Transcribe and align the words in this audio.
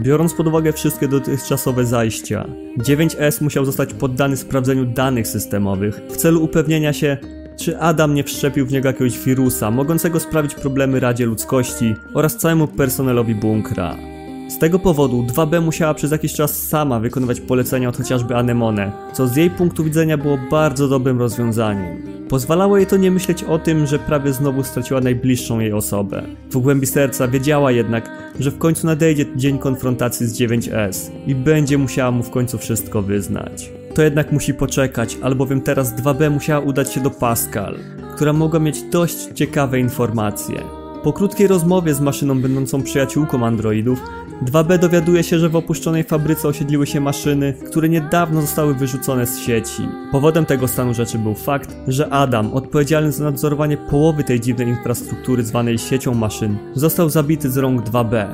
Biorąc 0.00 0.34
pod 0.34 0.46
uwagę 0.46 0.72
wszystkie 0.72 1.08
dotychczasowe 1.08 1.84
zajścia, 1.84 2.46
9S 2.78 3.42
musiał 3.42 3.64
zostać 3.64 3.94
poddany 3.94 4.36
sprawdzeniu 4.36 4.84
danych 4.84 5.28
systemowych 5.28 6.00
w 6.08 6.16
celu 6.16 6.44
upewnienia 6.44 6.92
się, 6.92 7.16
czy 7.58 7.78
Adam 7.78 8.14
nie 8.14 8.24
wszczepił 8.24 8.66
w 8.66 8.72
niego 8.72 8.88
jakiegoś 8.88 9.18
wirusa 9.18 9.70
mogącego 9.70 10.20
sprawić 10.20 10.54
problemy 10.54 11.00
Radzie 11.00 11.26
Ludzkości 11.26 11.94
oraz 12.14 12.36
całemu 12.36 12.68
personelowi 12.68 13.34
bunkra. 13.34 14.15
Z 14.48 14.58
tego 14.58 14.78
powodu 14.78 15.22
2B 15.22 15.62
musiała 15.62 15.94
przez 15.94 16.10
jakiś 16.10 16.32
czas 16.32 16.68
sama 16.68 17.00
wykonywać 17.00 17.40
polecenia 17.40 17.88
od 17.88 17.96
chociażby 17.96 18.36
Anemone, 18.36 18.92
co 19.12 19.28
z 19.28 19.36
jej 19.36 19.50
punktu 19.50 19.84
widzenia 19.84 20.18
było 20.18 20.38
bardzo 20.50 20.88
dobrym 20.88 21.18
rozwiązaniem. 21.18 22.02
Pozwalało 22.28 22.76
jej 22.76 22.86
to 22.86 22.96
nie 22.96 23.10
myśleć 23.10 23.44
o 23.44 23.58
tym, 23.58 23.86
że 23.86 23.98
prawie 23.98 24.32
znowu 24.32 24.62
straciła 24.62 25.00
najbliższą 25.00 25.60
jej 25.60 25.72
osobę. 25.72 26.22
W 26.50 26.58
głębi 26.58 26.86
serca 26.86 27.28
wiedziała 27.28 27.72
jednak, 27.72 28.10
że 28.40 28.50
w 28.50 28.58
końcu 28.58 28.86
nadejdzie 28.86 29.26
dzień 29.36 29.58
konfrontacji 29.58 30.26
z 30.26 30.40
9S 30.40 31.10
i 31.26 31.34
będzie 31.34 31.78
musiała 31.78 32.10
mu 32.10 32.22
w 32.22 32.30
końcu 32.30 32.58
wszystko 32.58 33.02
wyznać. 33.02 33.70
To 33.94 34.02
jednak 34.02 34.32
musi 34.32 34.54
poczekać, 34.54 35.18
albowiem 35.22 35.60
teraz 35.60 35.96
2B 35.96 36.30
musiała 36.30 36.64
udać 36.64 36.92
się 36.92 37.00
do 37.00 37.10
Pascal, 37.10 37.74
która 38.14 38.32
mogła 38.32 38.60
mieć 38.60 38.82
dość 38.82 39.28
ciekawe 39.34 39.80
informacje. 39.80 40.62
Po 41.02 41.12
krótkiej 41.12 41.46
rozmowie 41.46 41.94
z 41.94 42.00
maszyną 42.00 42.40
będącą 42.40 42.82
przyjaciółką 42.82 43.46
androidów, 43.46 44.02
2B 44.44 44.78
dowiaduje 44.78 45.22
się, 45.22 45.38
że 45.38 45.48
w 45.48 45.56
opuszczonej 45.56 46.04
fabryce 46.04 46.48
osiedliły 46.48 46.86
się 46.86 47.00
maszyny, 47.00 47.54
które 47.66 47.88
niedawno 47.88 48.40
zostały 48.40 48.74
wyrzucone 48.74 49.26
z 49.26 49.38
sieci. 49.38 49.82
Powodem 50.12 50.46
tego 50.46 50.68
stanu 50.68 50.94
rzeczy 50.94 51.18
był 51.18 51.34
fakt, 51.34 51.76
że 51.88 52.08
Adam, 52.08 52.54
odpowiedzialny 52.54 53.12
za 53.12 53.24
nadzorowanie 53.24 53.76
połowy 53.76 54.24
tej 54.24 54.40
dziwnej 54.40 54.68
infrastruktury 54.68 55.42
zwanej 55.42 55.78
siecią 55.78 56.14
maszyn, 56.14 56.56
został 56.74 57.10
zabity 57.10 57.50
z 57.50 57.56
rąk 57.56 57.82
2B. 57.82 58.26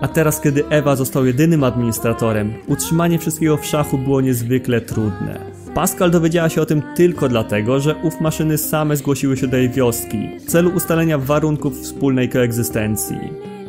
A 0.00 0.08
teraz, 0.08 0.40
kiedy 0.40 0.68
Ewa 0.68 0.96
został 0.96 1.26
jedynym 1.26 1.64
administratorem, 1.64 2.54
utrzymanie 2.66 3.18
wszystkiego 3.18 3.56
w 3.56 3.66
szachu 3.66 3.98
było 3.98 4.20
niezwykle 4.20 4.80
trudne. 4.80 5.40
Pascal 5.74 6.10
dowiedziała 6.10 6.48
się 6.48 6.62
o 6.62 6.66
tym 6.66 6.82
tylko 6.96 7.28
dlatego, 7.28 7.80
że 7.80 7.94
ów 8.02 8.20
maszyny 8.20 8.58
same 8.58 8.96
zgłosiły 8.96 9.36
się 9.36 9.46
do 9.46 9.56
jej 9.56 9.70
wioski 9.70 10.28
w 10.38 10.44
celu 10.44 10.70
ustalenia 10.70 11.18
warunków 11.18 11.80
wspólnej 11.80 12.28
koegzystencji. 12.28 13.16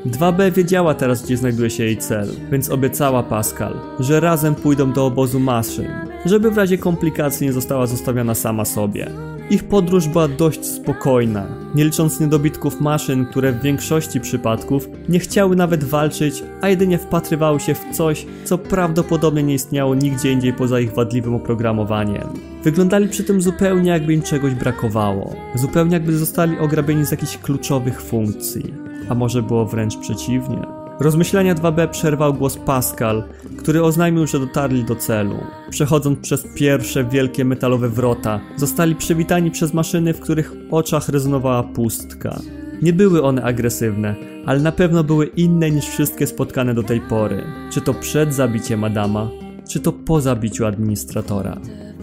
2B 0.05 0.51
wiedziała 0.51 0.93
teraz, 0.93 1.23
gdzie 1.23 1.37
znajduje 1.37 1.69
się 1.69 1.83
jej 1.83 1.97
cel, 1.97 2.27
więc 2.51 2.69
obiecała 2.69 3.23
Pascal, 3.23 3.73
że 3.99 4.19
razem 4.19 4.55
pójdą 4.55 4.91
do 4.91 5.05
obozu 5.05 5.39
maszyn, 5.39 5.87
żeby 6.25 6.51
w 6.51 6.57
razie 6.57 6.77
komplikacji 6.77 7.47
nie 7.47 7.53
została 7.53 7.87
zostawiona 7.87 8.35
sama 8.35 8.65
sobie. 8.65 9.11
Ich 9.49 9.63
podróż 9.63 10.07
była 10.07 10.27
dość 10.27 10.65
spokojna, 10.65 11.47
nie 11.75 11.85
licząc 11.85 12.19
niedobitków 12.19 12.81
maszyn, 12.81 13.25
które 13.25 13.51
w 13.51 13.61
większości 13.61 14.19
przypadków 14.19 14.89
nie 15.09 15.19
chciały 15.19 15.55
nawet 15.55 15.83
walczyć, 15.83 16.43
a 16.61 16.69
jedynie 16.69 16.97
wpatrywały 16.97 17.59
się 17.59 17.73
w 17.73 17.85
coś, 17.91 18.25
co 18.43 18.57
prawdopodobnie 18.57 19.43
nie 19.43 19.53
istniało 19.53 19.95
nigdzie 19.95 20.31
indziej 20.31 20.53
poza 20.53 20.79
ich 20.79 20.93
wadliwym 20.93 21.35
oprogramowaniem. 21.35 22.27
Wyglądali 22.63 23.07
przy 23.07 23.23
tym 23.23 23.41
zupełnie 23.41 23.91
jakby 23.91 24.13
im 24.13 24.21
czegoś 24.21 24.53
brakowało, 24.53 25.35
zupełnie 25.55 25.93
jakby 25.93 26.17
zostali 26.17 26.59
ograbieni 26.59 27.05
z 27.05 27.11
jakichś 27.11 27.37
kluczowych 27.37 28.01
funkcji, 28.01 28.73
a 29.09 29.15
może 29.15 29.41
było 29.41 29.65
wręcz 29.65 29.97
przeciwnie. 29.97 30.79
Rozmyślenia 30.99 31.55
2B 31.55 31.87
przerwał 31.87 32.33
głos 32.33 32.57
Pascal, 32.57 33.23
który 33.57 33.83
oznajmił, 33.83 34.27
że 34.27 34.39
dotarli 34.39 34.83
do 34.83 34.95
celu. 34.95 35.35
Przechodząc 35.69 36.19
przez 36.19 36.47
pierwsze 36.55 37.03
wielkie 37.03 37.45
metalowe 37.45 37.89
wrota, 37.89 38.39
zostali 38.55 38.95
przywitani 38.95 39.51
przez 39.51 39.73
maszyny, 39.73 40.13
w 40.13 40.19
których 40.19 40.53
oczach 40.71 41.09
rezonowała 41.09 41.63
pustka. 41.63 42.39
Nie 42.81 42.93
były 42.93 43.23
one 43.23 43.43
agresywne, 43.43 44.15
ale 44.45 44.59
na 44.59 44.71
pewno 44.71 45.03
były 45.03 45.25
inne 45.25 45.71
niż 45.71 45.85
wszystkie 45.85 46.27
spotkane 46.27 46.73
do 46.73 46.83
tej 46.83 47.01
pory. 47.01 47.43
Czy 47.71 47.81
to 47.81 47.93
przed 47.93 48.33
zabiciem 48.33 48.83
Adama, 48.83 49.29
czy 49.69 49.79
to 49.79 49.91
po 49.91 50.21
zabiciu 50.21 50.65
administratora. 50.65 51.57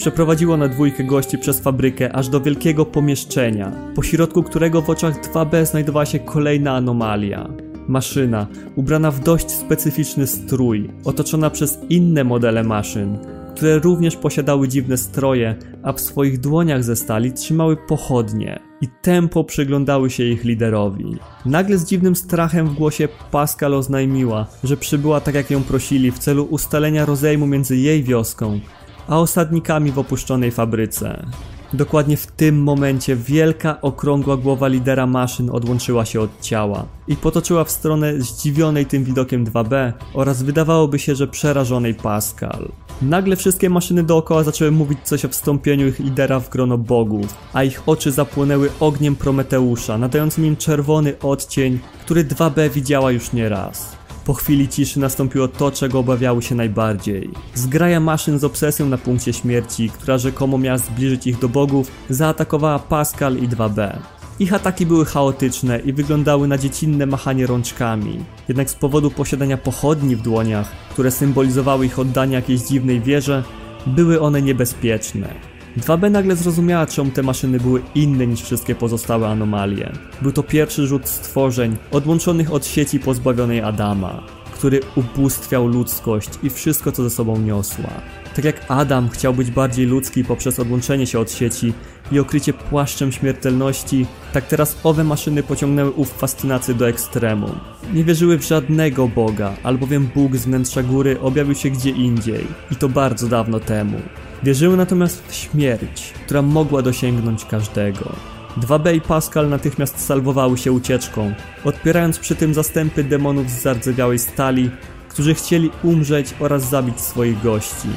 Przeprowadziło 0.06 0.56
na 0.56 0.68
dwójkę 0.68 1.04
gości 1.04 1.38
przez 1.38 1.60
fabrykę 1.60 2.16
aż 2.16 2.28
do 2.28 2.40
wielkiego 2.40 2.84
pomieszczenia, 2.84 3.72
po 3.94 4.02
środku 4.02 4.42
którego 4.42 4.82
w 4.82 4.90
oczach 4.90 5.20
2B 5.20 5.66
znajdowała 5.66 6.06
się 6.06 6.18
kolejna 6.18 6.76
anomalia. 6.76 7.48
Maszyna, 7.88 8.46
ubrana 8.76 9.10
w 9.10 9.20
dość 9.20 9.50
specyficzny 9.50 10.26
strój, 10.26 10.90
otoczona 11.04 11.50
przez 11.50 11.78
inne 11.88 12.24
modele 12.24 12.64
maszyn, 12.64 13.18
które 13.54 13.78
również 13.78 14.16
posiadały 14.16 14.68
dziwne 14.68 14.96
stroje, 14.96 15.56
a 15.82 15.92
w 15.92 16.00
swoich 16.00 16.40
dłoniach 16.40 16.84
ze 16.84 16.96
stali 16.96 17.32
trzymały 17.32 17.76
pochodnie 17.76 18.60
i 18.80 18.88
tempo 19.02 19.44
przyglądały 19.44 20.10
się 20.10 20.24
ich 20.24 20.44
liderowi. 20.44 21.16
Nagle 21.46 21.78
z 21.78 21.84
dziwnym 21.84 22.16
strachem 22.16 22.68
w 22.68 22.74
głosie 22.74 23.08
Pascal 23.30 23.74
oznajmiła, 23.74 24.46
że 24.64 24.76
przybyła 24.76 25.20
tak 25.20 25.34
jak 25.34 25.50
ją 25.50 25.62
prosili 25.62 26.10
w 26.10 26.18
celu 26.18 26.44
ustalenia 26.44 27.04
rozejmu 27.04 27.46
między 27.46 27.76
jej 27.76 28.02
wioską 28.02 28.60
a 29.08 29.20
osadnikami 29.20 29.92
w 29.92 29.98
opuszczonej 29.98 30.50
fabryce. 30.50 31.26
Dokładnie 31.72 32.16
w 32.16 32.26
tym 32.26 32.62
momencie 32.62 33.16
wielka, 33.16 33.80
okrągła 33.80 34.36
głowa 34.36 34.68
lidera 34.68 35.06
maszyn 35.06 35.50
odłączyła 35.50 36.04
się 36.04 36.20
od 36.20 36.40
ciała 36.40 36.86
i 37.08 37.16
potoczyła 37.16 37.64
w 37.64 37.70
stronę 37.70 38.20
zdziwionej 38.20 38.86
tym 38.86 39.04
widokiem 39.04 39.44
2B 39.44 39.92
oraz 40.14 40.42
wydawałoby 40.42 40.98
się, 40.98 41.14
że 41.14 41.26
przerażonej 41.26 41.94
Pascal. 41.94 42.68
Nagle 43.02 43.36
wszystkie 43.36 43.70
maszyny 43.70 44.02
dookoła 44.02 44.42
zaczęły 44.44 44.70
mówić 44.70 44.98
coś 45.04 45.24
o 45.24 45.28
wstąpieniu 45.28 45.88
ich 45.88 45.98
lidera 45.98 46.40
w 46.40 46.50
grono 46.50 46.78
bogów, 46.78 47.34
a 47.52 47.64
ich 47.64 47.82
oczy 47.86 48.12
zapłonęły 48.12 48.70
ogniem 48.80 49.16
Prometeusza, 49.16 49.98
nadającym 49.98 50.46
im 50.46 50.56
czerwony 50.56 51.18
odcień, 51.18 51.78
który 52.00 52.24
2B 52.24 52.70
widziała 52.70 53.12
już 53.12 53.32
nie 53.32 53.48
raz. 53.48 53.95
Po 54.26 54.34
chwili 54.34 54.69
ciszy 54.69 55.00
nastąpiło 55.00 55.48
to, 55.48 55.70
czego 55.70 55.98
obawiały 55.98 56.42
się 56.42 56.54
najbardziej. 56.54 57.31
Zgraja 57.54 58.00
maszyn 58.00 58.38
z 58.38 58.44
obsesją 58.44 58.87
na 58.87 58.98
punkcie 58.98 59.32
śmierci, 59.32 59.91
która 59.91 60.19
rzekomo 60.19 60.59
miała 60.59 60.78
zbliżyć 60.78 61.26
ich 61.26 61.38
do 61.38 61.48
bogów, 61.48 61.91
zaatakowała 62.10 62.78
Pascal 62.78 63.36
i 63.36 63.48
2B. 63.48 63.98
Ich 64.38 64.54
ataki 64.54 64.86
były 64.86 65.04
chaotyczne 65.04 65.78
i 65.78 65.92
wyglądały 65.92 66.48
na 66.48 66.59
dziecinne 66.59 67.06
machanie 67.06 67.47
rączkami. 67.47 68.25
Jednak 68.48 68.70
z 68.70 68.75
powodu 68.75 69.10
posiadania 69.10 69.56
pochodni 69.56 70.16
w 70.16 70.22
dłoniach, 70.22 70.70
które 70.91 71.10
symbolizowały 71.10 71.86
ich 71.86 71.98
oddanie 71.98 72.34
jakiejś 72.34 72.60
dziwnej 72.60 73.00
wierze, 73.00 73.44
były 73.86 74.20
one 74.20 74.42
niebezpieczne. 74.42 75.55
2B 75.76 76.10
nagle 76.10 76.37
zrozumiała, 76.37 76.87
czemu 76.87 77.10
te 77.10 77.22
maszyny 77.22 77.60
były 77.60 77.82
inne 77.94 78.26
niż 78.26 78.42
wszystkie 78.42 78.75
pozostałe 78.75 79.28
anomalie. 79.28 79.92
Był 80.22 80.32
to 80.32 80.42
pierwszy 80.42 80.87
rzut 80.87 81.09
stworzeń 81.09 81.76
odłączonych 81.91 82.53
od 82.53 82.66
sieci 82.66 83.00
pozbawionej 83.00 83.60
Adama, 83.60 84.22
który 84.53 84.81
ubóstwiał 84.94 85.66
ludzkość 85.66 86.31
i 86.42 86.50
wszystko, 86.50 86.92
co 86.92 87.03
ze 87.03 87.10
sobą 87.10 87.38
niosła. 87.38 87.91
Tak 88.36 88.44
jak 88.44 88.65
Adam 88.69 89.09
chciał 89.09 89.34
być 89.34 89.50
bardziej 89.50 89.86
ludzki 89.86 90.25
poprzez 90.25 90.60
odłączenie 90.60 91.06
się 91.06 91.18
od 91.18 91.33
sieci 91.33 91.72
i 92.12 92.18
okrycie 92.18 92.53
płaszczem 92.53 93.12
śmiertelności, 93.12 94.06
tak 94.33 94.47
teraz 94.47 94.77
owe 94.84 95.04
maszyny 95.04 95.42
pociągnęły 95.42 95.91
ów 95.91 96.12
fascynację 96.12 96.74
do 96.74 96.89
ekstremum. 96.89 97.59
Nie 97.95 98.04
wierzyły 98.04 98.39
w 98.39 98.47
żadnego 98.48 99.09
Boga, 99.09 99.53
albowiem 99.62 100.09
Bóg 100.15 100.36
z 100.36 100.45
wnętrza 100.45 100.83
góry 100.83 101.21
objawił 101.21 101.54
się 101.54 101.71
gdzie 101.71 101.91
indziej 101.91 102.47
i 102.71 102.77
to 102.77 102.89
bardzo 102.89 103.28
dawno 103.28 103.60
temu. 103.60 103.98
Wierzyły 104.47 104.77
natomiast 104.77 105.22
w 105.28 105.34
śmierć, 105.34 106.13
która 106.25 106.43
mogła 106.43 106.83
dosięgnąć 106.83 107.45
każdego. 107.45 108.13
2B 108.60 108.95
i 108.95 109.01
Pascal 109.01 109.48
natychmiast 109.48 110.01
salwowały 110.01 110.59
się 110.59 110.72
ucieczką, 110.72 111.34
odpierając 111.65 112.19
przy 112.19 112.34
tym 112.34 112.54
zastępy 112.54 113.04
demonów 113.04 113.51
z 113.51 113.63
zardzewiałej 113.63 114.19
stali, 114.19 114.71
którzy 115.09 115.34
chcieli 115.34 115.71
umrzeć 115.83 116.34
oraz 116.41 116.71
zabić 116.71 117.01
swoich 117.01 117.43
gości. 117.43 117.89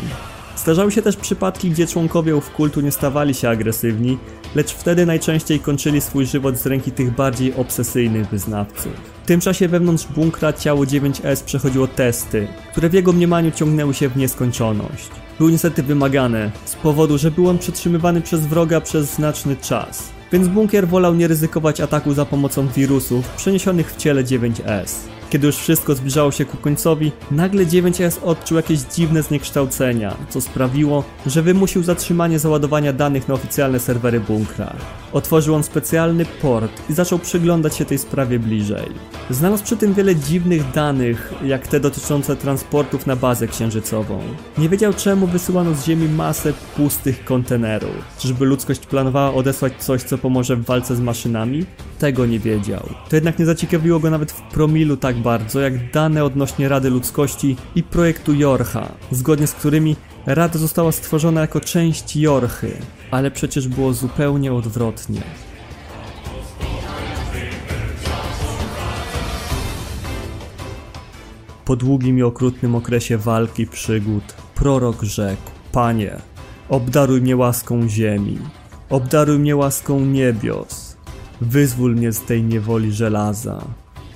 Zdarzały 0.57 0.92
się 0.92 1.01
też 1.01 1.16
przypadki, 1.16 1.69
gdzie 1.69 1.88
członkowie 1.88 2.36
ów 2.36 2.51
kultu 2.51 2.81
nie 2.81 2.92
stawali 2.92 3.34
się 3.34 3.50
agresywni, 3.50 4.18
lecz 4.56 4.72
wtedy 4.74 5.06
najczęściej 5.06 5.60
kończyli 5.60 6.01
swój 6.01 6.25
żywot 6.25 6.57
z 6.57 6.66
ręki 6.66 6.92
tych 6.92 7.16
bardziej 7.16 7.54
obsesyjnych 7.54 8.30
wyznawców. 8.30 8.94
W 9.24 9.28
tym 9.28 9.40
czasie 9.40 9.68
wewnątrz 9.68 10.07
bunkra 10.07 10.54
ciało 10.54 10.84
9S 10.84 11.44
przechodziło 11.44 11.88
testy, 11.88 12.48
które 12.72 12.90
w 12.90 12.94
jego 12.94 13.13
mniemaniu 13.13 13.51
ciągnęły 13.51 13.94
się 13.94 14.10
w 14.10 14.18
nieskończoność. 14.18 15.10
Były 15.39 15.51
niestety 15.51 15.83
wymagane, 15.83 16.51
z 16.65 16.75
powodu, 16.75 17.18
że 17.18 17.31
był 17.31 17.50
on 17.50 17.57
przetrzymywany 17.57 18.21
przez 18.21 18.47
wroga 18.47 18.81
przez 18.81 19.13
znaczny 19.13 19.56
czas. 19.56 20.09
Więc 20.31 20.47
bunkier 20.47 20.88
wolał 20.88 21.15
nie 21.15 21.27
ryzykować 21.27 21.81
ataku 21.81 22.13
za 22.13 22.25
pomocą 22.25 22.68
wirusów 22.68 23.30
przeniesionych 23.30 23.94
w 23.94 23.97
ciele 23.97 24.24
9S. 24.24 25.19
Kiedy 25.29 25.47
już 25.47 25.55
wszystko 25.55 25.95
zbliżało 25.95 26.31
się 26.31 26.45
ku 26.45 26.57
końcowi, 26.57 27.11
nagle 27.31 27.65
9S 27.65 28.23
odczuł 28.23 28.57
jakieś 28.57 28.79
dziwne 28.79 29.23
zniekształcenia, 29.23 30.15
co 30.29 30.41
sprawiło, 30.41 31.03
że 31.25 31.41
wymusił 31.41 31.83
zatrzymanie 31.83 32.39
załadowania 32.39 32.93
danych 32.93 33.27
na 33.27 33.33
oficjalne 33.33 33.79
serwery 33.79 34.19
bunkra. 34.19 34.73
Otworzył 35.13 35.55
on 35.55 35.63
specjalny 35.63 36.25
port 36.25 36.71
i 36.89 36.93
zaczął 36.93 37.19
przyglądać 37.19 37.75
się 37.75 37.85
tej 37.85 37.97
sprawie 37.97 38.39
bliżej. 38.39 38.89
Znalazł 39.29 39.63
przy 39.63 39.77
tym 39.77 39.93
wiele 39.93 40.15
dziwnych 40.15 40.71
danych, 40.71 41.33
jak 41.45 41.67
te 41.67 41.79
dotyczące 41.79 42.35
transportów 42.35 43.07
na 43.07 43.15
bazę 43.15 43.47
księżycową. 43.47 44.21
Nie 44.57 44.69
wiedział 44.69 44.93
czemu 44.93 45.27
wysyłano 45.27 45.75
z 45.75 45.85
Ziemi 45.85 46.09
masę 46.09 46.53
pustych 46.77 47.25
kontenerów. 47.25 47.95
Czyżby 48.17 48.45
ludzkość 48.45 48.85
planowała 48.85 49.33
odesłać 49.33 49.73
coś, 49.79 50.03
co 50.03 50.17
pomoże 50.17 50.55
w 50.55 50.65
walce 50.65 50.95
z 50.95 50.99
maszynami? 50.99 51.65
Tego 51.99 52.25
nie 52.25 52.39
wiedział. 52.39 52.89
To 53.09 53.15
jednak 53.15 53.39
nie 53.39 53.45
zaciekawiło 53.45 53.99
go 53.99 54.09
nawet 54.09 54.31
w 54.31 54.41
promilu 54.41 54.97
tak 54.97 55.19
bardzo, 55.19 55.60
jak 55.60 55.92
dane 55.92 56.24
odnośnie 56.24 56.69
Rady 56.69 56.89
Ludzkości 56.89 57.56
i 57.75 57.83
projektu 57.83 58.33
Jorcha, 58.33 58.92
zgodnie 59.12 59.48
z 59.48 59.54
którymi 59.54 59.95
Rada 60.25 60.60
została 60.60 60.92
stworzona 60.92 61.42
jako 61.42 61.62
część 61.62 62.16
Jorchy, 62.16 62.77
ale 63.12 63.31
przecież 63.31 63.68
było 63.68 63.94
zupełnie 63.94 64.54
odwrotnie. 64.54 65.21
Po 71.65 71.75
długim 71.75 72.18
i 72.18 72.22
okrutnym 72.24 72.75
okresie 72.75 73.18
walki 73.18 73.68
przygód, 73.68 74.24
prorok 74.56 75.04
rzekł: 75.04 75.42
Panie, 75.72 76.15
obdaruj 76.69 77.22
mnie 77.22 77.38
łaską 77.38 77.89
ziemi, 77.89 78.39
obdaruj 78.89 79.39
mnie 79.39 79.56
łaską 79.56 80.00
niebios, 80.00 80.98
wyzwól 81.42 81.95
mnie 81.95 82.12
z 82.12 82.22
tej 82.22 82.44
niewoli 82.44 82.92
żelaza, 82.92 83.62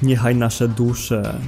niechaj 0.04 0.36
nasze 0.36 0.68
dusze. 0.68 1.40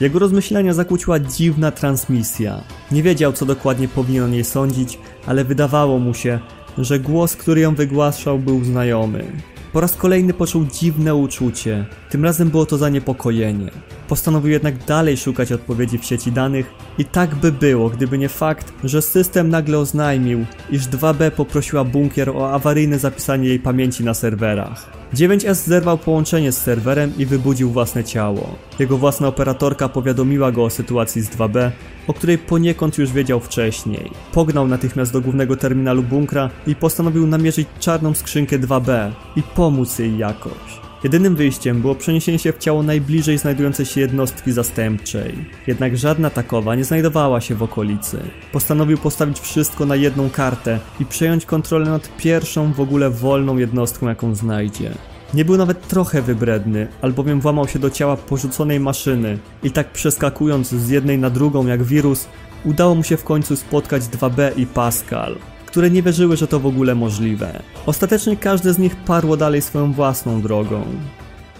Jego 0.00 0.18
rozmyślenia 0.18 0.74
zakłóciła 0.74 1.18
dziwna 1.18 1.70
transmisja. 1.70 2.60
Nie 2.92 3.02
wiedział, 3.02 3.32
co 3.32 3.46
dokładnie 3.46 3.88
powinien 3.88 4.24
o 4.24 4.28
niej 4.28 4.44
sądzić, 4.44 4.98
ale 5.26 5.44
wydawało 5.44 5.98
mu 5.98 6.14
się, 6.14 6.38
że 6.78 6.98
głos, 6.98 7.36
który 7.36 7.60
ją 7.60 7.74
wygłaszał, 7.74 8.38
był 8.38 8.64
znajomy. 8.64 9.24
Po 9.72 9.80
raz 9.80 9.96
kolejny 9.96 10.34
poczuł 10.34 10.64
dziwne 10.64 11.14
uczucie. 11.14 11.86
Tym 12.10 12.24
razem 12.24 12.50
było 12.50 12.66
to 12.66 12.78
zaniepokojenie. 12.78 13.70
Postanowił 14.08 14.50
jednak 14.50 14.84
dalej 14.84 15.16
szukać 15.16 15.52
odpowiedzi 15.52 15.98
w 15.98 16.04
sieci 16.04 16.32
danych 16.32 16.70
i 16.98 17.04
tak 17.04 17.34
by 17.34 17.52
było, 17.52 17.90
gdyby 17.90 18.18
nie 18.18 18.28
fakt, 18.28 18.72
że 18.84 19.02
system 19.02 19.48
nagle 19.48 19.78
oznajmił, 19.78 20.46
iż 20.70 20.82
2B 20.82 21.30
poprosiła 21.30 21.84
bunkier 21.84 22.30
o 22.30 22.52
awaryjne 22.52 22.98
zapisanie 22.98 23.48
jej 23.48 23.60
pamięci 23.60 24.04
na 24.04 24.14
serwerach. 24.14 24.99
9S 25.14 25.54
zerwał 25.54 25.98
połączenie 25.98 26.52
z 26.52 26.58
serwerem 26.58 27.12
i 27.18 27.26
wybudził 27.26 27.70
własne 27.70 28.04
ciało. 28.04 28.54
Jego 28.78 28.98
własna 28.98 29.28
operatorka 29.28 29.88
powiadomiła 29.88 30.52
go 30.52 30.64
o 30.64 30.70
sytuacji 30.70 31.22
z 31.22 31.30
2B, 31.30 31.70
o 32.06 32.14
której 32.14 32.38
poniekąd 32.38 32.98
już 32.98 33.12
wiedział 33.12 33.40
wcześniej. 33.40 34.10
Pognał 34.32 34.68
natychmiast 34.68 35.12
do 35.12 35.20
głównego 35.20 35.56
terminalu 35.56 36.02
bunkra 36.02 36.50
i 36.66 36.74
postanowił 36.74 37.26
namierzyć 37.26 37.68
czarną 37.80 38.14
skrzynkę 38.14 38.58
2B 38.58 39.10
i 39.36 39.42
pomóc 39.42 39.98
jej 39.98 40.18
jakoś. 40.18 40.89
Jedynym 41.04 41.36
wyjściem 41.36 41.80
było 41.80 41.94
przeniesienie 41.94 42.38
się 42.38 42.52
w 42.52 42.58
ciało 42.58 42.82
najbliżej 42.82 43.38
znajdującej 43.38 43.86
się 43.86 44.00
jednostki 44.00 44.52
zastępczej. 44.52 45.34
Jednak 45.66 45.96
żadna 45.96 46.30
takowa 46.30 46.74
nie 46.74 46.84
znajdowała 46.84 47.40
się 47.40 47.54
w 47.54 47.62
okolicy. 47.62 48.18
Postanowił 48.52 48.98
postawić 48.98 49.40
wszystko 49.40 49.86
na 49.86 49.96
jedną 49.96 50.30
kartę 50.30 50.78
i 51.00 51.06
przejąć 51.06 51.46
kontrolę 51.46 51.90
nad 51.90 52.16
pierwszą 52.16 52.72
w 52.72 52.80
ogóle 52.80 53.10
wolną 53.10 53.56
jednostką, 53.56 54.08
jaką 54.08 54.34
znajdzie. 54.34 54.90
Nie 55.34 55.44
był 55.44 55.56
nawet 55.56 55.88
trochę 55.88 56.22
wybredny, 56.22 56.88
albowiem 57.02 57.40
włamał 57.40 57.68
się 57.68 57.78
do 57.78 57.90
ciała 57.90 58.16
porzuconej 58.16 58.80
maszyny 58.80 59.38
i 59.62 59.70
tak 59.70 59.92
przeskakując 59.92 60.68
z 60.68 60.88
jednej 60.88 61.18
na 61.18 61.30
drugą 61.30 61.66
jak 61.66 61.82
wirus, 61.82 62.28
udało 62.64 62.94
mu 62.94 63.02
się 63.02 63.16
w 63.16 63.24
końcu 63.24 63.56
spotkać 63.56 64.02
2B 64.02 64.58
i 64.58 64.66
Pascal 64.66 65.36
które 65.70 65.90
nie 65.90 66.02
wierzyły, 66.02 66.36
że 66.36 66.46
to 66.46 66.60
w 66.60 66.66
ogóle 66.66 66.94
możliwe. 66.94 67.62
Ostatecznie 67.86 68.36
każde 68.36 68.72
z 68.72 68.78
nich 68.78 68.96
parło 68.96 69.36
dalej 69.36 69.62
swoją 69.62 69.92
własną 69.92 70.42
drogą. 70.42 70.84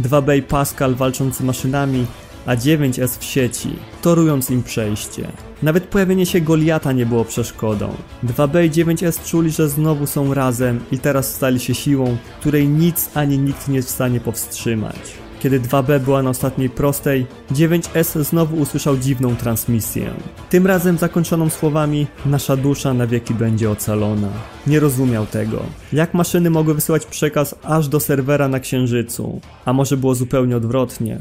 2B 0.00 0.36
i 0.38 0.42
Pascal 0.42 0.94
walcząc 0.94 1.36
z 1.36 1.40
maszynami, 1.40 2.06
a 2.46 2.56
9S 2.56 3.18
w 3.18 3.24
sieci, 3.24 3.76
torując 4.02 4.50
im 4.50 4.62
przejście. 4.62 5.28
Nawet 5.62 5.84
pojawienie 5.84 6.26
się 6.26 6.40
Goliata 6.40 6.92
nie 6.92 7.06
było 7.06 7.24
przeszkodą. 7.24 7.94
2B 8.24 8.64
i 8.66 8.70
9S 8.70 9.30
czuli, 9.30 9.50
że 9.50 9.68
znowu 9.68 10.06
są 10.06 10.34
razem 10.34 10.80
i 10.92 10.98
teraz 10.98 11.34
stali 11.34 11.60
się 11.60 11.74
siłą, 11.74 12.16
której 12.40 12.68
nic 12.68 13.10
ani 13.14 13.38
nikt 13.38 13.68
nie 13.68 13.76
jest 13.76 13.88
w 13.88 13.92
stanie 13.92 14.20
powstrzymać. 14.20 15.29
Kiedy 15.40 15.60
2B 15.60 16.00
była 16.00 16.22
na 16.22 16.30
ostatniej 16.30 16.70
prostej, 16.70 17.26
9S 17.52 18.24
znowu 18.24 18.56
usłyszał 18.56 18.96
dziwną 18.96 19.36
transmisję. 19.36 20.10
Tym 20.50 20.66
razem 20.66 20.98
zakończoną 20.98 21.50
słowami 21.50 22.06
Nasza 22.26 22.56
dusza 22.56 22.94
na 22.94 23.06
wieki 23.06 23.34
będzie 23.34 23.70
ocalona. 23.70 24.28
Nie 24.66 24.80
rozumiał 24.80 25.26
tego. 25.26 25.62
Jak 25.92 26.14
maszyny 26.14 26.50
mogły 26.50 26.74
wysyłać 26.74 27.06
przekaz 27.06 27.54
aż 27.62 27.88
do 27.88 28.00
serwera 28.00 28.48
na 28.48 28.60
Księżycu? 28.60 29.40
A 29.64 29.72
może 29.72 29.96
było 29.96 30.14
zupełnie 30.14 30.56
odwrotnie? 30.56 31.18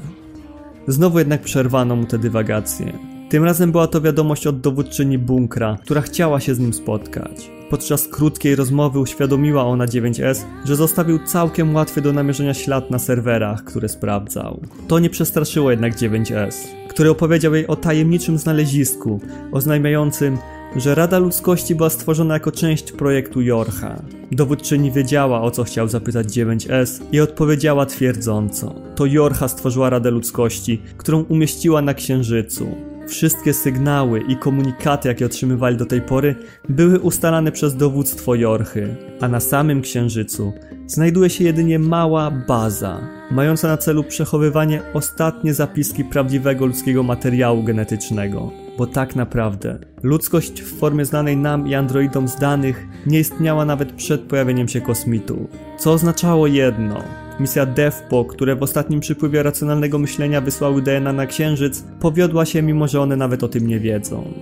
Znowu 0.87 1.19
jednak 1.19 1.41
przerwano 1.41 1.95
mu 1.95 2.05
te 2.05 2.17
dywagacje. 2.17 2.93
Tym 3.29 3.43
razem 3.43 3.71
była 3.71 3.87
to 3.87 4.01
wiadomość 4.01 4.47
od 4.47 4.59
dowódczyni 4.61 5.17
bunkra, 5.17 5.77
która 5.83 6.01
chciała 6.01 6.39
się 6.39 6.55
z 6.55 6.59
nim 6.59 6.73
spotkać. 6.73 7.58
Podczas 7.69 8.07
krótkiej 8.07 8.55
rozmowy 8.55 8.99
uświadomiła 8.99 9.63
ona 9.63 9.85
9S, 9.85 10.43
że 10.65 10.75
zostawił 10.75 11.19
całkiem 11.25 11.75
łatwy 11.75 12.01
do 12.01 12.13
namierzenia 12.13 12.53
ślad 12.53 12.91
na 12.91 12.99
serwerach, 12.99 13.63
które 13.63 13.89
sprawdzał. 13.89 14.61
To 14.87 14.99
nie 14.99 15.09
przestraszyło 15.09 15.71
jednak 15.71 15.95
9S, 15.95 16.55
który 16.89 17.09
opowiedział 17.09 17.55
jej 17.55 17.67
o 17.67 17.75
tajemniczym 17.75 18.37
znalezisku, 18.37 19.19
oznajmiającym, 19.51 20.37
że 20.75 20.95
Rada 20.95 21.19
Ludzkości 21.19 21.75
była 21.75 21.89
stworzona 21.89 22.33
jako 22.33 22.51
część 22.51 22.91
projektu 22.91 23.41
Jorcha. 23.41 24.01
Dowódczyni 24.31 24.91
wiedziała, 24.91 25.41
o 25.41 25.51
co 25.51 25.63
chciał 25.63 25.87
zapytać 25.87 26.27
9S 26.27 27.01
i 27.11 27.19
odpowiedziała 27.19 27.85
twierdząco. 27.85 28.75
To 28.95 29.05
Jorcha 29.05 29.47
stworzyła 29.47 29.89
Radę 29.89 30.11
Ludzkości, 30.11 30.81
którą 30.97 31.23
umieściła 31.23 31.81
na 31.81 31.93
Księżycu. 31.93 32.88
Wszystkie 33.09 33.53
sygnały 33.53 34.19
i 34.19 34.37
komunikaty, 34.37 35.07
jakie 35.07 35.25
otrzymywali 35.25 35.77
do 35.77 35.85
tej 35.85 36.01
pory, 36.01 36.35
były 36.69 36.99
ustalane 36.99 37.51
przez 37.51 37.75
dowództwo 37.75 38.35
Jorchy, 38.35 38.95
a 39.21 39.27
na 39.27 39.39
samym 39.39 39.81
Księżycu 39.81 40.53
znajduje 40.87 41.29
się 41.29 41.43
jedynie 41.43 41.79
mała 41.79 42.31
baza, 42.31 42.99
mająca 43.31 43.67
na 43.67 43.77
celu 43.77 44.03
przechowywanie 44.03 44.81
ostatnie 44.93 45.53
zapiski 45.53 46.03
prawdziwego 46.03 46.65
ludzkiego 46.65 47.03
materiału 47.03 47.63
genetycznego. 47.63 48.51
Bo 48.77 48.87
tak 48.87 49.15
naprawdę 49.15 49.79
ludzkość 50.03 50.61
w 50.61 50.79
formie 50.79 51.05
znanej 51.05 51.37
nam 51.37 51.67
i 51.67 51.75
androidom 51.75 52.27
z 52.27 52.35
danych 52.35 52.87
nie 53.05 53.19
istniała 53.19 53.65
nawet 53.65 53.91
przed 53.91 54.21
pojawieniem 54.21 54.67
się 54.67 54.81
kosmitu. 54.81 55.47
Co 55.77 55.91
oznaczało 55.91 56.47
jedno: 56.47 57.03
Misja 57.39 57.65
DEFPO, 57.65 58.25
które 58.25 58.55
w 58.55 58.63
ostatnim 58.63 58.99
przypływie 58.99 59.43
racjonalnego 59.43 59.99
myślenia 59.99 60.41
wysłały 60.41 60.81
DNA 60.81 61.13
na 61.13 61.25
Księżyc, 61.25 61.83
powiodła 61.99 62.45
się 62.45 62.61
mimo, 62.61 62.87
że 62.87 63.01
one 63.01 63.15
nawet 63.15 63.43
o 63.43 63.47
tym 63.47 63.67
nie 63.67 63.79
wiedzą. 63.79 64.33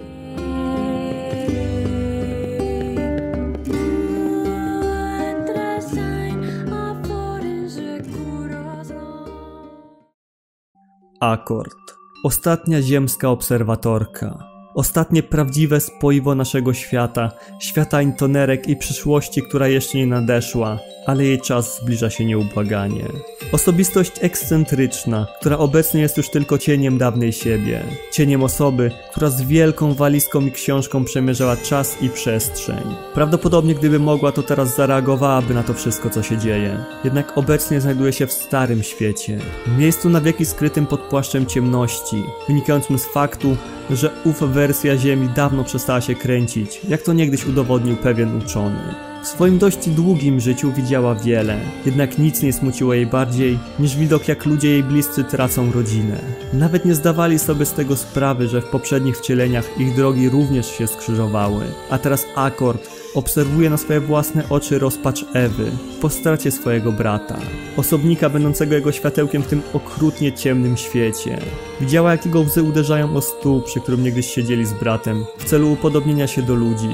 Akord. 11.20 11.98
Ostatnia 12.24 12.82
ziemska 12.82 13.30
obserwatorka. 13.30 14.57
Ostatnie 14.78 15.24
prawdziwe 15.24 15.80
spoiwo 15.80 16.36
naszego 16.36 16.74
świata, 16.74 17.32
świata 17.60 18.02
intonerek 18.02 18.68
i 18.68 18.76
przyszłości, 18.76 19.42
która 19.42 19.68
jeszcze 19.68 19.98
nie 19.98 20.06
nadeszła, 20.06 20.80
ale 21.06 21.26
jej 21.26 21.42
czas 21.42 21.82
zbliża 21.82 22.10
się 22.10 22.26
nieubłaganie. 22.26 23.06
Osobistość 23.52 24.12
ekscentryczna, 24.22 25.28
która 25.40 25.58
obecnie 25.58 26.02
jest 26.02 26.18
już 26.18 26.30
tylko 26.30 26.58
cieniem 26.58 26.98
dawnej 26.98 27.34
siebie. 27.34 27.84
Cieniem 28.12 28.44
osoby, 28.44 28.92
która 29.12 29.30
z 29.30 29.42
wielką 29.42 29.94
walizką 29.94 30.42
i 30.42 30.52
książką 30.52 31.04
przemierzała 31.04 31.58
czas 31.58 32.02
i 32.02 32.10
przestrzeń. 32.10 32.96
Prawdopodobnie 33.14 33.76
gdyby 33.76 34.00
mogła, 34.00 34.32
to 34.32 34.44
teraz 34.44 34.76
zareagowałaby 34.76 35.54
na 35.54 35.64
to 35.64 35.74
wszystko, 35.74 36.10
co 36.10 36.24
się 36.24 36.38
dzieje. 36.38 36.84
Jednak 37.04 37.38
obecnie 37.38 37.82
znajduje 37.82 38.14
się 38.14 38.28
w 38.28 38.34
starym 38.34 38.84
świecie. 38.84 39.40
W 39.68 39.78
miejscu 39.78 40.10
na 40.10 40.22
wieki 40.22 40.46
skrytym 40.46 40.86
pod 40.86 41.00
płaszczem 41.02 41.46
ciemności, 41.46 42.24
wynikającym 42.48 43.00
z 43.00 43.06
faktu, 43.06 43.58
że 43.90 44.12
ów 44.26 44.40
wersja 44.40 44.67
Ziemi 44.98 45.30
dawno 45.36 45.64
przestała 45.64 46.02
się 46.02 46.16
kręcić, 46.16 46.82
jak 46.90 47.02
to 47.02 47.14
niegdyś 47.14 47.46
udowodnił 47.46 47.96
pewien 47.96 48.38
uczony. 48.38 48.80
W 49.24 49.28
swoim 49.28 49.58
dość 49.58 49.90
długim 49.90 50.40
życiu 50.40 50.72
widziała 50.72 51.16
wiele, 51.16 51.58
jednak 51.86 52.18
nic 52.18 52.42
nie 52.42 52.54
smuciło 52.54 52.94
jej 52.94 53.06
bardziej 53.06 53.60
niż 53.80 53.96
widok 53.96 54.28
jak 54.28 54.46
ludzie 54.46 54.70
jej 54.70 54.84
bliscy 54.84 55.24
tracą 55.24 55.72
rodzinę. 55.72 56.20
Nawet 56.54 56.86
nie 56.86 56.96
zdawali 56.96 57.40
sobie 57.40 57.66
z 57.66 57.74
tego 57.74 57.96
sprawy, 57.96 58.48
że 58.48 58.62
w 58.62 58.66
poprzednich 58.66 59.18
wcieleniach 59.18 59.80
ich 59.80 59.96
drogi 59.96 60.30
również 60.30 60.78
się 60.78 60.88
skrzyżowały, 60.88 61.64
a 61.90 61.98
teraz 61.98 62.26
Akord 62.36 62.97
obserwuje 63.18 63.70
na 63.70 63.78
swoje 63.78 64.00
własne 64.00 64.50
oczy 64.50 64.80
rozpacz 64.80 65.26
Ewy 65.34 65.72
po 66.02 66.10
stracie 66.10 66.52
swojego 66.52 66.92
brata, 66.92 67.40
osobnika 67.78 68.30
będącego 68.30 68.76
jego 68.76 68.92
światełkiem 68.92 69.44
w 69.44 69.48
tym 69.48 69.62
okrutnie 69.74 70.34
ciemnym 70.34 70.78
świecie. 70.78 71.38
Widziała 71.82 72.12
jak 72.12 72.26
jego 72.26 72.40
łzy 72.40 72.64
uderzają 72.64 73.16
o 73.16 73.22
stół, 73.22 73.62
przy 73.62 73.80
którym 73.82 74.04
niegdyś 74.04 74.34
siedzieli 74.34 74.66
z 74.66 74.74
bratem, 74.74 75.26
w 75.38 75.44
celu 75.44 75.72
upodobnienia 75.72 76.28
się 76.28 76.42
do 76.42 76.56
ludzi. 76.56 76.90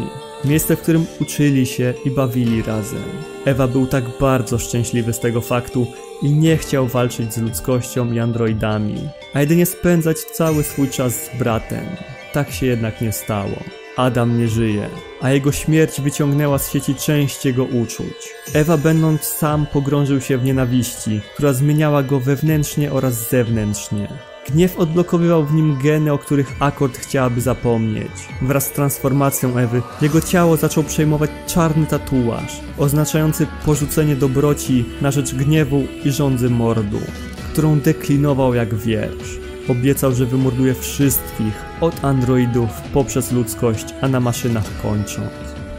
Miejsce, 0.46 0.75
w 0.75 0.82
którym 0.82 1.06
uczyli 1.22 1.65
się 1.65 1.94
i 2.06 2.12
bawili 2.12 2.62
razem. 2.62 3.03
Ewa 3.46 3.68
był 3.68 3.88
tak 3.88 4.03
bardzo 4.20 4.58
szczęśliwy 4.58 5.13
z 5.13 5.20
tego 5.20 5.42
faktu 5.42 5.88
i 6.22 6.32
nie 6.32 6.58
chciał 6.58 6.88
walczyć 6.88 7.34
z 7.34 7.38
ludzkością 7.38 8.12
i 8.12 8.20
androidami, 8.20 8.96
a 9.34 9.42
jedynie 9.42 9.65
spędzać 9.65 10.18
cały 10.18 10.63
swój 10.63 10.89
czas 10.89 11.13
z 11.13 11.38
bratem. 11.38 11.86
Tak 12.34 12.51
się 12.51 12.65
jednak 12.65 13.01
nie 13.01 13.12
stało. 13.12 13.83
Adam 13.96 14.38
nie 14.38 14.48
żyje, 14.48 14.90
a 15.22 15.32
jego 15.32 15.52
śmierć 15.52 16.02
wyciągnęła 16.02 16.60
z 16.60 16.72
sieci 16.72 16.96
część 16.96 17.46
jego 17.46 17.64
uczuć. 17.64 18.34
Ewa 18.54 18.78
będąc 18.78 19.22
sam 19.24 19.66
pogrążył 19.66 20.22
się 20.22 20.38
w 20.38 20.44
nienawiści, 20.44 21.22
która 21.36 21.54
zmieniała 21.54 22.04
go 22.04 22.20
wewnętrznie 22.20 22.92
oraz 22.92 23.30
zewnętrznie. 23.30 24.08
Gniew 24.50 24.80
odblokowywał 24.80 25.46
w 25.46 25.54
nim 25.54 25.78
geny, 25.84 26.14
o 26.14 26.18
których 26.18 26.56
Akord 26.60 26.98
chciałaby 26.98 27.42
zapomnieć. 27.42 28.12
Wraz 28.42 28.66
z 28.66 28.72
transformacją 28.72 29.58
Ewy, 29.58 29.82
jego 30.02 30.22
ciało 30.22 30.58
zaczął 30.58 30.84
przejmować 30.84 31.32
czarny 31.48 31.86
tatuaż, 31.86 32.62
oznaczający 32.78 33.48
porzucenie 33.66 34.16
dobroci 34.16 34.86
na 35.02 35.12
rzecz 35.12 35.36
gniewu 35.36 35.84
i 36.06 36.12
rządzy 36.12 36.50
mordu, 36.50 37.00
którą 37.52 37.80
deklinował 37.80 38.54
jak 38.54 38.76
wiersz. 38.76 39.43
Obiecał, 39.67 40.13
że 40.13 40.25
wymorduje 40.25 40.74
wszystkich, 40.74 41.65
od 41.82 42.05
androidów 42.05 42.70
poprzez 42.93 43.32
ludzkość, 43.32 43.86
a 44.01 44.08
na 44.08 44.20
maszynach 44.20 44.82
kończąc. 44.82 45.29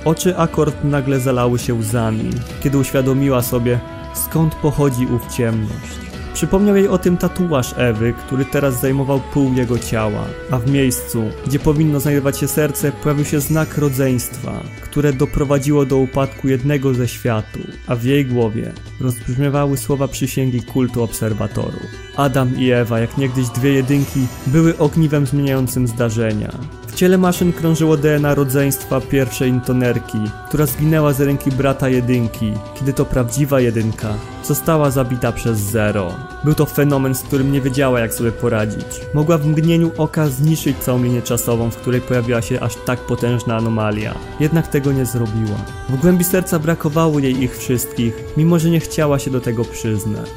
Oczy 0.04 0.36
Akord 0.36 0.84
nagle 0.84 1.20
zalały 1.20 1.58
się 1.58 1.74
łzami, 1.74 2.30
kiedy 2.62 2.78
uświadomiła 2.78 3.42
sobie, 3.42 3.80
skąd 4.14 4.54
pochodzi 4.54 5.06
ów 5.06 5.34
ciemność. 5.36 6.13
Przypomniał 6.34 6.76
jej 6.76 6.88
o 6.88 6.98
tym 6.98 7.16
tatuaż 7.16 7.74
Ewy, 7.76 8.14
który 8.26 8.44
teraz 8.44 8.80
zajmował 8.80 9.20
pół 9.32 9.52
jego 9.52 9.78
ciała, 9.78 10.24
a 10.50 10.58
w 10.58 10.70
miejscu, 10.70 11.24
gdzie 11.46 11.58
powinno 11.58 12.00
znajdować 12.00 12.38
się 12.38 12.48
serce, 12.48 12.92
pojawił 12.92 13.24
się 13.24 13.40
znak 13.40 13.78
rodzeństwa, 13.78 14.62
które 14.82 15.12
doprowadziło 15.12 15.86
do 15.86 15.96
upadku 15.96 16.48
jednego 16.48 16.94
ze 16.94 17.08
światów, 17.08 17.66
a 17.86 17.96
w 17.96 18.04
jej 18.04 18.26
głowie 18.26 18.72
rozbrzmiewały 19.00 19.76
słowa 19.76 20.08
przysięgi 20.08 20.62
kultu 20.62 21.02
obserwatorów. 21.02 21.86
Adam 22.16 22.56
i 22.56 22.70
Ewa, 22.70 23.00
jak 23.00 23.18
niegdyś 23.18 23.48
dwie 23.48 23.72
jedynki, 23.72 24.26
były 24.46 24.78
ogniwem 24.78 25.26
zmieniającym 25.26 25.86
zdarzenia. 25.86 26.52
W 26.94 26.96
ciele 26.96 27.18
maszyn 27.18 27.52
krążyło 27.52 27.96
DNA 27.96 28.34
rodzeństwa 28.34 29.00
pierwszej 29.00 29.50
intonerki, 29.50 30.18
która 30.48 30.66
zginęła 30.66 31.12
z 31.12 31.20
ręki 31.20 31.50
brata 31.50 31.88
jedynki, 31.88 32.52
kiedy 32.74 32.92
to 32.92 33.04
prawdziwa 33.04 33.60
jedynka 33.60 34.14
została 34.44 34.90
zabita 34.90 35.32
przez 35.32 35.58
Zero. 35.58 36.14
Był 36.44 36.54
to 36.54 36.66
fenomen, 36.66 37.14
z 37.14 37.22
którym 37.22 37.52
nie 37.52 37.60
wiedziała 37.60 38.00
jak 38.00 38.14
sobie 38.14 38.32
poradzić. 38.32 38.86
Mogła 39.14 39.38
w 39.38 39.46
mgnieniu 39.46 39.90
oka 39.96 40.28
zniszczyć 40.28 40.78
całą 40.78 41.02
linię 41.02 41.22
czasową, 41.22 41.70
w 41.70 41.76
której 41.76 42.00
pojawiła 42.00 42.42
się 42.42 42.60
aż 42.60 42.76
tak 42.76 43.00
potężna 43.00 43.56
anomalia. 43.56 44.14
Jednak 44.40 44.68
tego 44.68 44.92
nie 44.92 45.06
zrobiła. 45.06 45.58
W 45.88 45.96
głębi 45.96 46.24
serca 46.24 46.58
brakowało 46.58 47.18
jej 47.18 47.42
ich 47.42 47.58
wszystkich, 47.58 48.14
mimo 48.36 48.58
że 48.58 48.70
nie 48.70 48.80
chciała 48.80 49.18
się 49.18 49.30
do 49.30 49.40
tego 49.40 49.64
przyznać. 49.64 50.30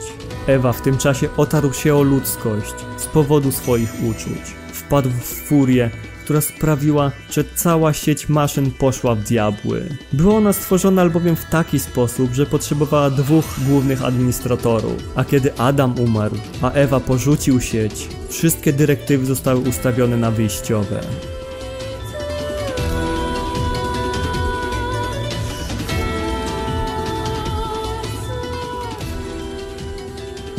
Ewa 0.47 0.73
w 0.73 0.81
tym 0.81 0.97
czasie 0.97 1.29
otarł 1.37 1.73
się 1.73 1.95
o 1.95 2.03
ludzkość 2.03 2.75
z 2.97 3.05
powodu 3.05 3.51
swoich 3.51 3.93
uczuć. 4.03 4.55
Wpadł 4.73 5.09
w 5.09 5.23
furię 5.23 5.91
która 6.27 6.41
sprawiła, 6.41 7.11
że 7.31 7.43
cała 7.55 7.93
sieć 7.93 8.29
maszyn 8.29 8.71
poszła 8.71 9.15
w 9.15 9.23
diabły. 9.23 9.89
Była 10.13 10.35
ona 10.35 10.53
stworzona 10.53 11.01
albowiem 11.01 11.35
w 11.35 11.45
taki 11.45 11.79
sposób, 11.79 12.33
że 12.33 12.45
potrzebowała 12.45 13.09
dwóch 13.09 13.45
głównych 13.67 14.03
administratorów, 14.03 15.03
a 15.15 15.23
kiedy 15.25 15.57
Adam 15.57 15.99
umarł, 15.99 16.35
a 16.61 16.71
Ewa 16.71 16.99
porzucił 16.99 17.61
sieć, 17.61 18.09
wszystkie 18.29 18.73
dyrektywy 18.73 19.25
zostały 19.25 19.59
ustawione 19.59 20.17
na 20.17 20.31
wyjściowe. 20.31 21.01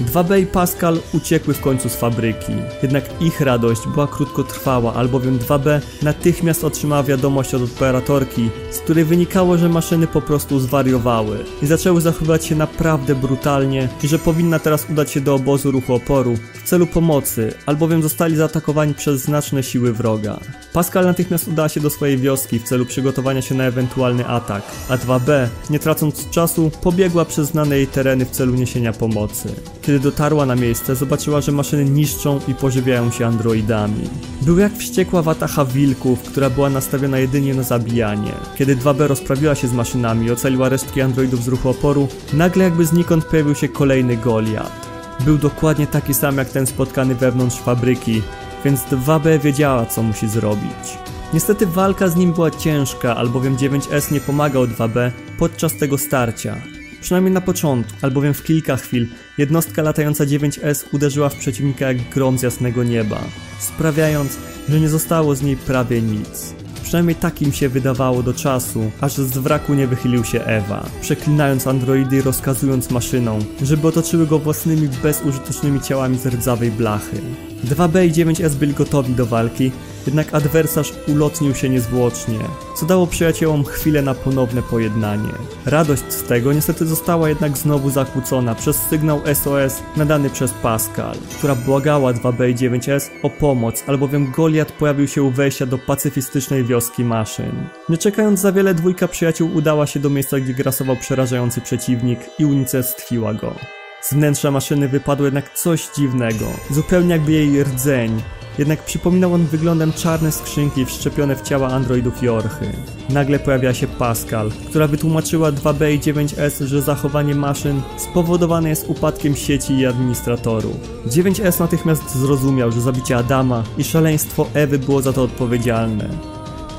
2B 0.08 0.40
i 0.40 0.46
Pascal 0.46 0.98
uciekły 1.14 1.54
w 1.54 1.60
końcu 1.60 1.88
z 1.88 1.96
fabryki. 1.96 2.52
Jednak 2.82 3.04
ich 3.20 3.40
radość 3.40 3.80
była 3.94 4.06
krótkotrwała, 4.06 4.94
albowiem 4.94 5.38
2B 5.38 5.80
natychmiast 6.02 6.64
otrzymała 6.64 7.02
wiadomość 7.02 7.54
od 7.54 7.62
operatorki, 7.62 8.50
z 8.70 8.78
której 8.78 9.04
wynikało, 9.04 9.58
że 9.58 9.68
maszyny 9.68 10.06
po 10.06 10.20
prostu 10.20 10.60
zwariowały 10.60 11.44
i 11.62 11.66
zaczęły 11.66 12.00
zachowywać 12.00 12.44
się 12.44 12.54
naprawdę 12.54 13.14
brutalnie 13.14 13.88
i 14.02 14.08
że 14.08 14.18
powinna 14.18 14.58
teraz 14.58 14.90
udać 14.90 15.10
się 15.10 15.20
do 15.20 15.34
obozu 15.34 15.70
ruchu 15.70 15.94
oporu 15.94 16.36
w 16.64 16.68
celu 16.68 16.86
pomocy, 16.86 17.54
albowiem 17.66 18.02
zostali 18.02 18.36
zaatakowani 18.36 18.94
przez 18.94 19.20
znaczne 19.20 19.62
siły 19.62 19.92
wroga. 19.92 20.40
Pascal 20.72 21.04
natychmiast 21.04 21.48
udała 21.48 21.68
się 21.68 21.80
do 21.80 21.90
swojej 21.90 22.18
wioski 22.18 22.58
w 22.58 22.62
celu 22.62 22.86
przygotowania 22.86 23.42
się 23.42 23.54
na 23.54 23.64
ewentualny 23.64 24.26
atak, 24.26 24.62
a 24.88 24.96
2B, 24.96 25.46
nie 25.70 25.78
tracąc 25.78 26.30
czasu, 26.30 26.70
pobiegła 26.82 27.24
przez 27.24 27.48
znane 27.48 27.76
jej 27.76 27.86
tereny 27.86 28.24
w 28.24 28.30
celu 28.30 28.54
niesienia 28.54 28.92
pomocy. 28.92 29.48
Kiedy 29.82 29.97
dotarła 30.00 30.46
na 30.46 30.56
miejsce, 30.56 30.96
zobaczyła, 30.96 31.40
że 31.40 31.52
maszyny 31.52 31.84
niszczą 31.84 32.40
i 32.48 32.54
pożywiają 32.54 33.10
się 33.10 33.26
androidami. 33.26 34.08
Był 34.42 34.58
jak 34.58 34.72
wściekła 34.72 35.22
watacha 35.22 35.64
wilków, 35.64 36.22
która 36.22 36.50
była 36.50 36.70
nastawiona 36.70 37.18
jedynie 37.18 37.54
na 37.54 37.62
zabijanie. 37.62 38.32
Kiedy 38.56 38.76
2B 38.76 39.06
rozprawiła 39.06 39.54
się 39.54 39.68
z 39.68 39.72
maszynami 39.72 40.26
i 40.26 40.30
ocaliła 40.30 40.68
resztki 40.68 41.00
androidów 41.00 41.44
z 41.44 41.48
ruchu 41.48 41.68
oporu, 41.68 42.08
nagle 42.32 42.64
jakby 42.64 42.86
znikąd 42.86 43.24
pojawił 43.24 43.54
się 43.54 43.68
kolejny 43.68 44.16
Goliat. 44.16 44.88
Był 45.24 45.38
dokładnie 45.38 45.86
taki 45.86 46.14
sam 46.14 46.36
jak 46.36 46.48
ten 46.48 46.66
spotkany 46.66 47.14
wewnątrz 47.14 47.56
fabryki, 47.56 48.22
więc 48.64 48.80
2B 48.80 49.40
wiedziała 49.40 49.86
co 49.86 50.02
musi 50.02 50.28
zrobić. 50.28 50.98
Niestety 51.34 51.66
walka 51.66 52.08
z 52.08 52.16
nim 52.16 52.32
była 52.32 52.50
ciężka, 52.50 53.16
albowiem 53.16 53.56
9S 53.56 54.12
nie 54.12 54.20
pomagał 54.20 54.64
2B 54.64 55.10
podczas 55.38 55.76
tego 55.76 55.98
starcia. 55.98 56.77
Przynajmniej 57.00 57.34
na 57.34 57.40
początku, 57.40 57.98
albowiem 58.02 58.34
w 58.34 58.42
kilka 58.42 58.76
chwil 58.76 59.06
jednostka 59.38 59.82
latająca 59.82 60.24
9S 60.24 60.84
uderzyła 60.92 61.28
w 61.28 61.36
przeciwnika 61.36 61.86
jak 61.86 62.10
grom 62.10 62.38
z 62.38 62.42
jasnego 62.42 62.84
nieba, 62.84 63.20
sprawiając, 63.58 64.36
że 64.68 64.80
nie 64.80 64.88
zostało 64.88 65.34
z 65.34 65.42
niej 65.42 65.56
prawie 65.56 66.02
nic. 66.02 66.54
Przynajmniej 66.82 67.16
tak 67.16 67.42
im 67.42 67.52
się 67.52 67.68
wydawało 67.68 68.22
do 68.22 68.34
czasu, 68.34 68.90
aż 69.00 69.14
z 69.14 69.38
wraku 69.38 69.74
nie 69.74 69.86
wychylił 69.86 70.24
się 70.24 70.44
Ewa, 70.44 70.86
przeklinając 71.00 71.66
androidy 71.66 72.16
i 72.16 72.22
rozkazując 72.22 72.90
maszynom, 72.90 73.44
żeby 73.62 73.88
otoczyły 73.88 74.26
go 74.26 74.38
własnymi 74.38 74.88
bezużytecznymi 75.02 75.80
ciałami 75.80 76.18
z 76.18 76.26
rdzawej 76.26 76.70
blachy. 76.70 77.20
2B 77.64 78.06
i 78.06 78.12
9S 78.12 78.54
byli 78.54 78.74
gotowi 78.74 79.14
do 79.14 79.26
walki, 79.26 79.72
jednak 80.06 80.34
adwersarz 80.34 80.92
ulotnił 81.08 81.54
się 81.54 81.68
niezwłocznie, 81.68 82.38
co 82.76 82.86
dało 82.86 83.06
przyjaciołom 83.06 83.64
chwilę 83.64 84.02
na 84.02 84.14
ponowne 84.14 84.62
pojednanie. 84.62 85.32
Radość 85.66 86.02
z 86.08 86.22
tego 86.22 86.52
niestety 86.52 86.86
została 86.86 87.28
jednak 87.28 87.58
znowu 87.58 87.90
zakłócona 87.90 88.54
przez 88.54 88.76
sygnał 88.76 89.20
SOS 89.34 89.82
nadany 89.96 90.30
przez 90.30 90.52
Pascal, 90.52 91.16
która 91.38 91.54
błagała 91.54 92.12
2B 92.12 92.50
i 92.50 92.54
9S 92.54 93.10
o 93.22 93.30
pomoc, 93.30 93.84
albowiem 93.86 94.32
Goliat 94.36 94.72
pojawił 94.72 95.08
się 95.08 95.22
u 95.22 95.30
wejścia 95.30 95.66
do 95.66 95.78
pacyfistycznej 95.78 96.64
wioski 96.64 97.04
maszyn. 97.04 97.68
Nie 97.88 97.98
czekając 97.98 98.40
za 98.40 98.52
wiele, 98.52 98.74
dwójka 98.74 99.08
przyjaciół 99.08 99.50
udała 99.54 99.86
się 99.86 100.00
do 100.00 100.10
miejsca, 100.10 100.40
gdzie 100.40 100.54
grasował 100.54 100.96
przerażający 100.96 101.60
przeciwnik 101.60 102.20
i 102.38 102.44
unicestwiła 102.44 103.34
go. 103.34 103.77
Z 104.00 104.12
wnętrza 104.12 104.50
maszyny 104.50 104.88
wypadło 104.88 105.24
jednak 105.24 105.54
coś 105.54 105.88
dziwnego, 105.96 106.46
zupełnie 106.70 107.10
jakby 107.10 107.32
jej 107.32 107.64
rdzeń, 107.64 108.22
jednak 108.58 108.84
przypominał 108.84 109.34
on 109.34 109.46
wyglądem 109.46 109.92
czarne 109.92 110.32
skrzynki 110.32 110.84
wszczepione 110.84 111.36
w 111.36 111.42
ciała 111.42 111.68
androidów 111.68 112.22
Jorchy. 112.22 112.72
Nagle 113.10 113.38
pojawia 113.38 113.74
się 113.74 113.86
Pascal, 113.86 114.50
która 114.68 114.86
wytłumaczyła 114.86 115.52
2B 115.52 115.92
i 115.92 116.00
9S, 116.00 116.64
że 116.66 116.82
zachowanie 116.82 117.34
maszyn 117.34 117.82
spowodowane 117.96 118.68
jest 118.68 118.88
upadkiem 118.88 119.36
sieci 119.36 119.72
i 119.72 119.86
administratorów. 119.86 120.76
9S 121.06 121.60
natychmiast 121.60 122.16
zrozumiał, 122.16 122.72
że 122.72 122.80
zabicie 122.80 123.16
Adama 123.16 123.64
i 123.78 123.84
szaleństwo 123.84 124.46
Ewy 124.54 124.78
było 124.78 125.02
za 125.02 125.12
to 125.12 125.22
odpowiedzialne. 125.22 126.08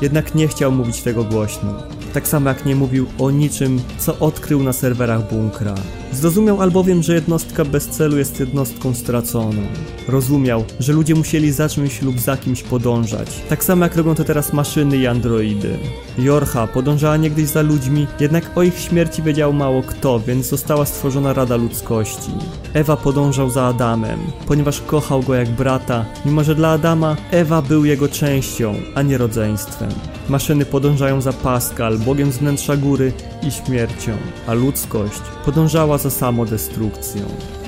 Jednak 0.02 0.36
nie 0.36 0.48
chciał 0.48 0.72
mówić 0.72 1.02
tego 1.02 1.24
głośno. 1.24 1.99
Tak 2.14 2.28
samo 2.28 2.50
jak 2.50 2.66
nie 2.66 2.76
mówił 2.76 3.06
o 3.20 3.32
niczym, 3.32 3.82
co 3.98 4.20
odkrył 4.20 4.64
na 4.64 4.74
serwerach 4.74 5.30
bunkra. 5.30 5.76
Zrozumiał 6.12 6.62
albowiem, 6.62 7.04
że 7.04 7.14
jednostka 7.14 7.66
bez 7.66 7.88
celu 7.88 8.18
jest 8.18 8.40
jednostką 8.40 8.94
straconą. 8.94 9.62
Rozumiał, 10.08 10.64
że 10.80 10.94
ludzie 10.94 11.16
musieli 11.16 11.52
za 11.52 11.70
czymś 11.70 12.02
lub 12.02 12.20
za 12.20 12.38
kimś 12.38 12.64
podążać, 12.64 13.42
tak 13.50 13.64
samo 13.64 13.86
jak 13.86 13.96
robią 13.96 14.16
to 14.16 14.24
teraz 14.24 14.54
maszyny 14.54 14.98
i 14.98 15.08
androidy. 15.08 15.80
Jorha 16.18 16.68
podążała 16.68 17.18
niegdyś 17.18 17.48
za 17.48 17.62
ludźmi, 17.62 18.08
jednak 18.20 18.58
o 18.58 18.64
ich 18.64 18.80
śmierci 18.80 19.24
wiedział 19.24 19.54
mało 19.54 19.84
kto, 19.84 20.20
więc 20.20 20.46
została 20.46 20.86
stworzona 20.86 21.34
Rada 21.34 21.56
Ludzkości. 21.56 22.32
Ewa 22.74 22.98
podążał 22.98 23.50
za 23.50 23.64
Adamem, 23.64 24.20
ponieważ 24.48 24.82
kochał 24.82 25.24
go 25.24 25.36
jak 25.36 25.50
brata, 25.50 26.06
mimo 26.26 26.44
że 26.44 26.56
dla 26.56 26.70
Adama 26.70 27.16
Ewa 27.32 27.62
był 27.62 27.86
jego 27.86 28.08
częścią, 28.08 28.76
a 28.96 29.02
nie 29.02 29.18
rodzeństwem. 29.18 29.90
Maszyny 30.30 30.66
podążają 30.66 31.22
za 31.22 31.34
Pascal, 31.34 31.98
bogiem 31.98 32.32
z 32.32 32.38
wnętrza 32.38 32.78
góry 32.78 33.12
i 33.48 33.52
śmiercią, 33.52 34.12
a 34.48 34.54
ludzkość 34.54 35.22
podążała 35.46 35.98
za 35.98 36.10
samodestrukcją. 36.10 37.22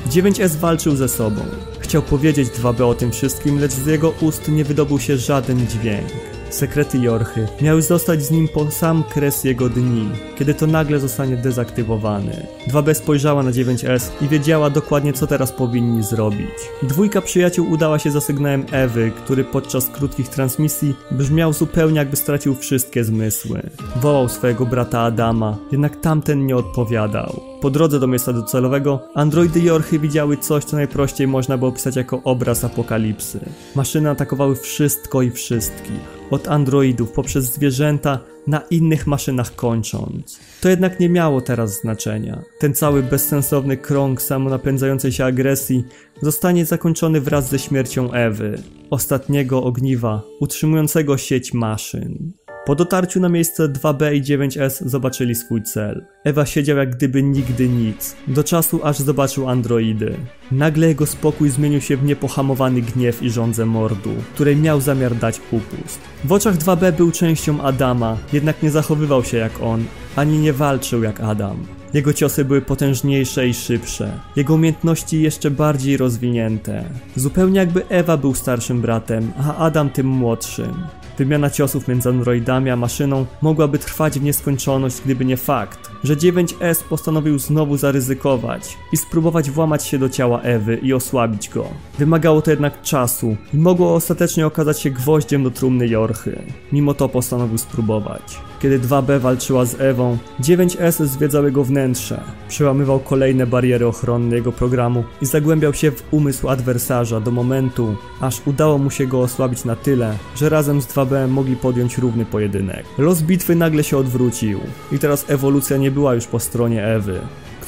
9S 0.10 0.56
walczył 0.56 0.96
ze 0.96 1.10
sobą. 1.10 1.42
Chciał 1.80 2.02
powiedzieć 2.02 2.50
2B 2.50 2.84
o 2.84 2.94
tym 2.94 3.12
wszystkim, 3.12 3.60
lecz 3.60 3.72
z 3.72 3.86
jego 3.86 4.10
ust 4.22 4.48
nie 4.48 4.64
wydobył 4.64 5.00
się 5.00 5.18
żaden 5.18 5.68
dźwięk. 5.68 6.31
Sekrety 6.52 6.98
Jorchy 6.98 7.48
miały 7.62 7.82
zostać 7.82 8.24
z 8.24 8.32
nim 8.32 8.48
po 8.48 8.72
sam 8.72 9.04
kres 9.04 9.44
jego 9.44 9.70
dni, 9.70 10.10
kiedy 10.38 10.54
to 10.54 10.68
nagle 10.68 11.00
zostanie 11.00 11.38
dezaktywowany. 11.38 12.48
2B 12.68 12.94
spojrzała 12.94 13.44
na 13.44 13.52
9S 13.52 14.10
i 14.22 14.28
wiedziała 14.28 14.70
dokładnie 14.70 15.14
co 15.14 15.28
teraz 15.28 15.52
powinni 15.52 16.04
zrobić. 16.04 16.50
Dwójka 16.84 17.22
przyjaciół 17.22 17.72
udała 17.72 18.00
się 18.00 18.12
za 18.12 18.22
sygnałem 18.22 18.66
Ewy, 18.72 19.12
który 19.12 19.44
podczas 19.44 19.90
krótkich 19.90 20.28
transmisji 20.28 20.96
brzmiał 21.12 21.54
zupełnie 21.54 21.98
jakby 21.98 22.16
stracił 22.16 22.56
wszystkie 22.56 23.04
zmysły. 23.04 23.62
Wołał 23.96 24.30
swojego 24.30 24.66
brata 24.66 25.00
Adama, 25.00 25.58
jednak 25.72 26.02
tamten 26.02 26.46
nie 26.46 26.56
odpowiadał. 26.56 27.51
Po 27.62 27.70
drodze 27.70 28.00
do 28.00 28.08
miejsca 28.08 28.34
docelowego, 28.34 29.00
androidy 29.14 29.60
Jorchy 29.60 30.00
widziały 30.00 30.38
coś, 30.38 30.64
co 30.64 30.76
najprościej 30.76 31.28
można 31.28 31.58
by 31.58 31.66
opisać 31.66 31.96
jako 31.96 32.24
obraz 32.24 32.64
apokalipsy. 32.64 33.40
Maszyny 33.76 34.10
atakowały 34.10 34.56
wszystko 34.56 35.22
i 35.22 35.32
wszystkich. 35.32 36.22
Od 36.32 36.48
androidów 36.48 37.12
poprzez 37.12 37.54
zwierzęta 37.54 38.20
na 38.48 38.62
innych 38.72 39.08
maszynach 39.08 39.56
kończąc. 39.56 40.40
To 40.62 40.70
jednak 40.70 41.00
nie 41.00 41.10
miało 41.10 41.42
teraz 41.42 41.82
znaczenia. 41.82 42.42
Ten 42.60 42.74
cały 42.74 43.04
bezsensowny 43.04 43.78
krąg 43.78 44.22
samonapędzającej 44.22 45.12
się 45.12 45.26
agresji 45.26 45.84
zostanie 46.22 46.66
zakończony 46.66 47.22
wraz 47.22 47.50
ze 47.50 47.60
śmiercią 47.60 48.12
Ewy, 48.12 48.62
ostatniego 48.90 49.64
ogniwa 49.64 50.22
utrzymującego 50.40 51.18
sieć 51.18 51.54
maszyn. 51.54 52.32
Po 52.66 52.76
dotarciu 52.76 53.20
na 53.20 53.30
miejsce 53.30 53.70
2B 53.70 54.14
i 54.16 54.22
9S 54.22 54.88
zobaczyli 54.88 55.36
swój 55.36 55.64
cel. 55.64 56.06
Ewa 56.24 56.46
siedział 56.46 56.78
jak 56.78 56.96
gdyby 56.96 57.24
nigdy 57.24 57.70
nic, 57.70 58.16
do 58.28 58.44
czasu 58.44 58.80
aż 58.84 59.00
zobaczył 59.00 59.50
androidy. 59.50 60.18
Nagle 60.52 60.88
jego 60.88 61.06
spokój 61.06 61.50
zmienił 61.50 61.82
się 61.82 61.98
w 61.98 62.04
niepohamowany 62.04 62.82
gniew 62.82 63.24
i 63.24 63.30
żądzę 63.30 63.66
mordu, 63.66 64.10
której 64.34 64.58
miał 64.58 64.82
zamiar 64.82 65.16
dać 65.16 65.42
upust. 65.52 66.00
W 66.24 66.32
oczach 66.32 66.58
2B 66.58 66.92
był 66.92 67.12
częścią 67.12 67.62
Adama, 67.62 68.18
jednak 68.34 68.64
nie 68.64 68.72
zachowywał 68.72 69.24
się 69.24 69.38
jak 69.38 69.62
on, 69.62 69.86
ani 70.16 70.40
nie 70.40 70.54
walczył 70.54 71.04
jak 71.04 71.20
Adam. 71.20 71.58
Jego 71.94 72.14
ciosy 72.14 72.46
były 72.46 72.62
potężniejsze 72.62 73.48
i 73.48 73.54
szybsze, 73.54 74.20
jego 74.36 74.54
umiejętności 74.54 75.22
jeszcze 75.22 75.52
bardziej 75.52 75.98
rozwinięte. 75.98 76.84
Zupełnie 77.16 77.60
jakby 77.60 77.88
Ewa 77.88 78.18
był 78.18 78.36
starszym 78.36 78.82
bratem, 78.82 79.32
a 79.40 79.56
Adam 79.56 79.90
tym 79.90 80.08
młodszym. 80.08 80.74
Wymiana 81.18 81.50
ciosów 81.50 81.88
między 81.88 82.10
androidami 82.10 82.70
a 82.70 82.76
maszyną 82.76 83.26
mogłaby 83.42 83.80
trwać 83.80 84.20
w 84.20 84.24
nieskończoność, 84.24 85.02
gdyby 85.06 85.26
nie 85.26 85.38
fakt, 85.38 85.91
że 86.04 86.16
9S 86.16 86.84
postanowił 86.84 87.40
znowu 87.40 87.78
zaryzykować 87.78 88.78
i 88.92 88.98
spróbować 88.98 89.52
włamać 89.52 89.86
się 89.86 90.00
do 90.00 90.10
ciała 90.10 90.42
Ewy 90.42 90.80
i 90.84 90.94
osłabić 90.94 91.50
go. 91.50 91.66
Wymagało 92.00 92.42
to 92.42 92.52
jednak 92.52 92.82
czasu 92.82 93.36
i 93.54 93.58
mogło 93.58 93.96
ostatecznie 93.96 94.48
okazać 94.48 94.80
się 94.80 94.90
gwoździem 94.90 95.44
do 95.44 95.52
trumny 95.52 95.88
Jorchy. 95.88 96.42
Mimo 96.72 96.94
to 96.94 97.10
postanowił 97.10 97.58
spróbować. 97.58 98.40
Kiedy 98.62 98.80
2B 98.80 99.20
walczyła 99.20 99.66
z 99.66 99.82
Ewą, 99.82 100.18
9S 100.42 101.06
zwiedzał 101.06 101.46
jego 101.46 101.64
wnętrze, 101.64 102.22
przełamywał 102.48 103.00
kolejne 103.00 103.48
bariery 103.48 103.88
ochronne 103.88 104.36
jego 104.36 104.52
programu 104.52 105.04
i 105.22 105.26
zagłębiał 105.26 105.74
się 105.74 105.92
w 105.92 106.04
umysł 106.12 106.50
adwersarza 106.50 107.20
do 107.20 107.32
momentu, 107.32 107.96
aż 108.20 108.42
udało 108.46 108.78
mu 108.78 108.90
się 108.90 109.08
go 109.08 109.22
osłabić 109.22 109.66
na 109.66 109.76
tyle, 109.76 110.18
że 110.36 110.50
razem 110.50 110.82
z 110.82 110.88
2B 110.88 111.30
mogli 111.30 111.56
podjąć 111.56 111.98
równy 111.98 112.26
pojedynek. 112.26 112.86
Los 112.98 113.22
bitwy 113.22 113.56
nagle 113.56 113.84
się 113.84 113.98
odwrócił 113.98 114.60
i 114.92 115.00
teraz 115.00 115.26
ewolucja 115.30 115.78
nie 115.78 115.91
była 115.92 116.16
już 116.16 116.28
po 116.28 116.40
stronie 116.40 116.86
Ewy 116.86 117.22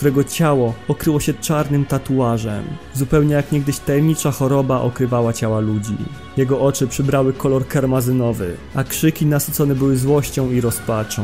którego 0.04 0.24
ciało 0.24 0.74
okryło 0.88 1.20
się 1.20 1.34
czarnym 1.34 1.86
tatuażem, 1.86 2.64
zupełnie 2.94 3.34
jak 3.34 3.52
niegdyś 3.52 3.80
tajemnicza 3.80 4.32
choroba 4.32 4.82
okrywała 4.82 5.34
ciała 5.34 5.60
ludzi. 5.60 5.98
Jego 6.38 6.62
oczy 6.62 6.88
przybrały 6.88 7.34
kolor 7.34 7.68
karmazynowy, 7.68 8.58
a 8.76 8.84
krzyki 8.84 9.26
nasycone 9.26 9.76
były 9.76 9.98
złością 9.98 10.52
i 10.52 10.62
rozpaczą. 10.62 11.22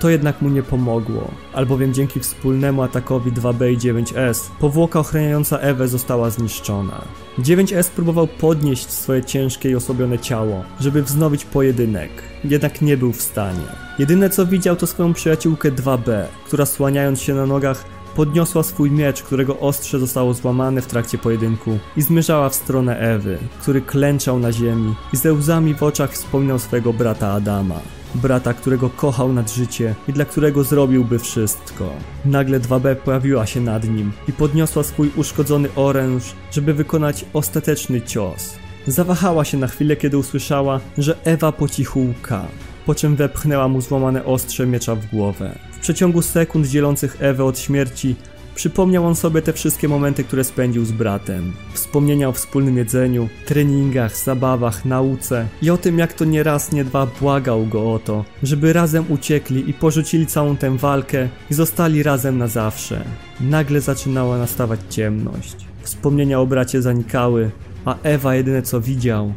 To 0.00 0.08
jednak 0.08 0.42
mu 0.42 0.48
nie 0.48 0.62
pomogło, 0.62 1.30
albowiem 1.52 1.94
dzięki 1.94 2.20
wspólnemu 2.20 2.82
atakowi 2.82 3.32
2B 3.32 3.72
i 3.72 3.78
9S 3.78 4.50
powłoka 4.60 5.00
ochraniająca 5.00 5.58
Ewę 5.58 5.88
została 5.88 6.30
zniszczona. 6.30 7.04
9S 7.38 7.90
próbował 7.90 8.26
podnieść 8.26 8.90
swoje 8.90 9.24
ciężkie 9.24 9.70
i 9.70 9.74
osłabione 9.74 10.18
ciało, 10.18 10.64
żeby 10.80 11.02
wznowić 11.02 11.44
pojedynek, 11.44 12.10
jednak 12.44 12.82
nie 12.82 12.96
był 12.96 13.12
w 13.12 13.22
stanie. 13.22 13.66
Jedyne 13.98 14.30
co 14.30 14.46
widział 14.46 14.76
to 14.76 14.86
swoją 14.86 15.12
przyjaciółkę 15.12 15.72
2B, 15.72 16.24
która 16.46 16.66
słaniając 16.66 17.20
się 17.20 17.34
na 17.34 17.46
nogach 17.46 17.84
podniosła 18.16 18.62
swój 18.62 18.90
miecz, 18.90 19.22
którego 19.22 19.58
ostrze 19.58 19.98
zostało 19.98 20.34
złamane 20.34 20.82
w 20.82 20.86
trakcie 20.86 21.18
pojedynku 21.18 21.78
i 21.96 22.02
zmierzała 22.02 22.48
w 22.48 22.54
stronę 22.54 22.98
Ewy, 22.98 23.38
który 23.60 23.80
klęczał 23.80 24.38
na 24.38 24.52
ziemi 24.52 24.94
i 25.12 25.16
ze 25.16 25.32
łzami 25.32 25.74
w 25.74 25.82
oczach 25.82 26.12
wspominał 26.12 26.58
swojego 26.58 26.92
brata 26.92 27.32
Adama. 27.32 27.80
Brata, 28.14 28.54
którego 28.54 28.90
kochał 28.90 29.32
nad 29.32 29.52
życie 29.52 29.94
i 30.08 30.12
dla 30.12 30.24
którego 30.24 30.64
zrobiłby 30.64 31.18
wszystko. 31.18 31.90
Nagle 32.24 32.60
2B 32.60 32.96
pojawiła 32.96 33.46
się 33.46 33.60
nad 33.60 33.88
nim 33.88 34.12
i 34.28 34.32
podniosła 34.32 34.82
swój 34.82 35.10
uszkodzony 35.16 35.68
oręż, 35.76 36.22
żeby 36.50 36.74
wykonać 36.74 37.24
ostateczny 37.32 38.02
cios. 38.02 38.54
Zawahała 38.86 39.44
się 39.44 39.58
na 39.58 39.66
chwilę, 39.66 39.96
kiedy 39.96 40.18
usłyszała, 40.18 40.80
że 40.98 41.16
Ewa 41.24 41.52
po 41.52 41.68
cichu 41.68 42.00
łka, 42.00 42.46
po 42.86 42.94
czym 42.94 43.16
wepchnęła 43.16 43.68
mu 43.68 43.80
złamane 43.80 44.24
ostrze 44.24 44.66
miecza 44.66 44.94
w 44.94 45.06
głowę 45.06 45.58
przeciągu 45.82 46.22
sekund 46.22 46.66
dzielących 46.66 47.16
Ewę 47.20 47.44
od 47.44 47.58
śmierci 47.58 48.16
przypomniał 48.54 49.06
on 49.06 49.14
sobie 49.14 49.42
te 49.42 49.52
wszystkie 49.52 49.88
momenty, 49.88 50.24
które 50.24 50.44
spędził 50.44 50.84
z 50.84 50.92
bratem. 50.92 51.52
Wspomnienia 51.72 52.28
o 52.28 52.32
wspólnym 52.32 52.76
jedzeniu, 52.76 53.28
treningach, 53.46 54.16
zabawach, 54.16 54.84
nauce 54.84 55.46
i 55.62 55.70
o 55.70 55.76
tym, 55.76 55.98
jak 55.98 56.12
to 56.12 56.24
nie 56.24 56.42
raz, 56.42 56.72
nie 56.72 56.84
dwa 56.84 57.06
błagał 57.06 57.66
go 57.66 57.92
o 57.92 57.98
to, 57.98 58.24
żeby 58.42 58.72
razem 58.72 59.04
uciekli 59.08 59.70
i 59.70 59.74
porzucili 59.74 60.26
całą 60.26 60.56
tę 60.56 60.76
walkę 60.78 61.28
i 61.50 61.54
zostali 61.54 62.02
razem 62.02 62.38
na 62.38 62.46
zawsze. 62.46 63.04
Nagle 63.40 63.80
zaczynała 63.80 64.38
nastawać 64.38 64.80
ciemność. 64.90 65.56
Wspomnienia 65.82 66.40
o 66.40 66.46
bracie 66.46 66.82
zanikały, 66.82 67.50
a 67.84 67.96
Ewa 68.02 68.34
jedyne 68.34 68.62
co 68.62 68.80
widział, 68.80 69.32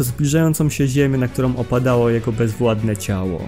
to 0.00 0.04
zbliżającą 0.04 0.70
się 0.70 0.86
ziemię, 0.86 1.18
na 1.18 1.28
którą 1.28 1.56
opadało 1.56 2.10
jego 2.10 2.32
bezwładne 2.32 2.96
ciało. 2.96 3.40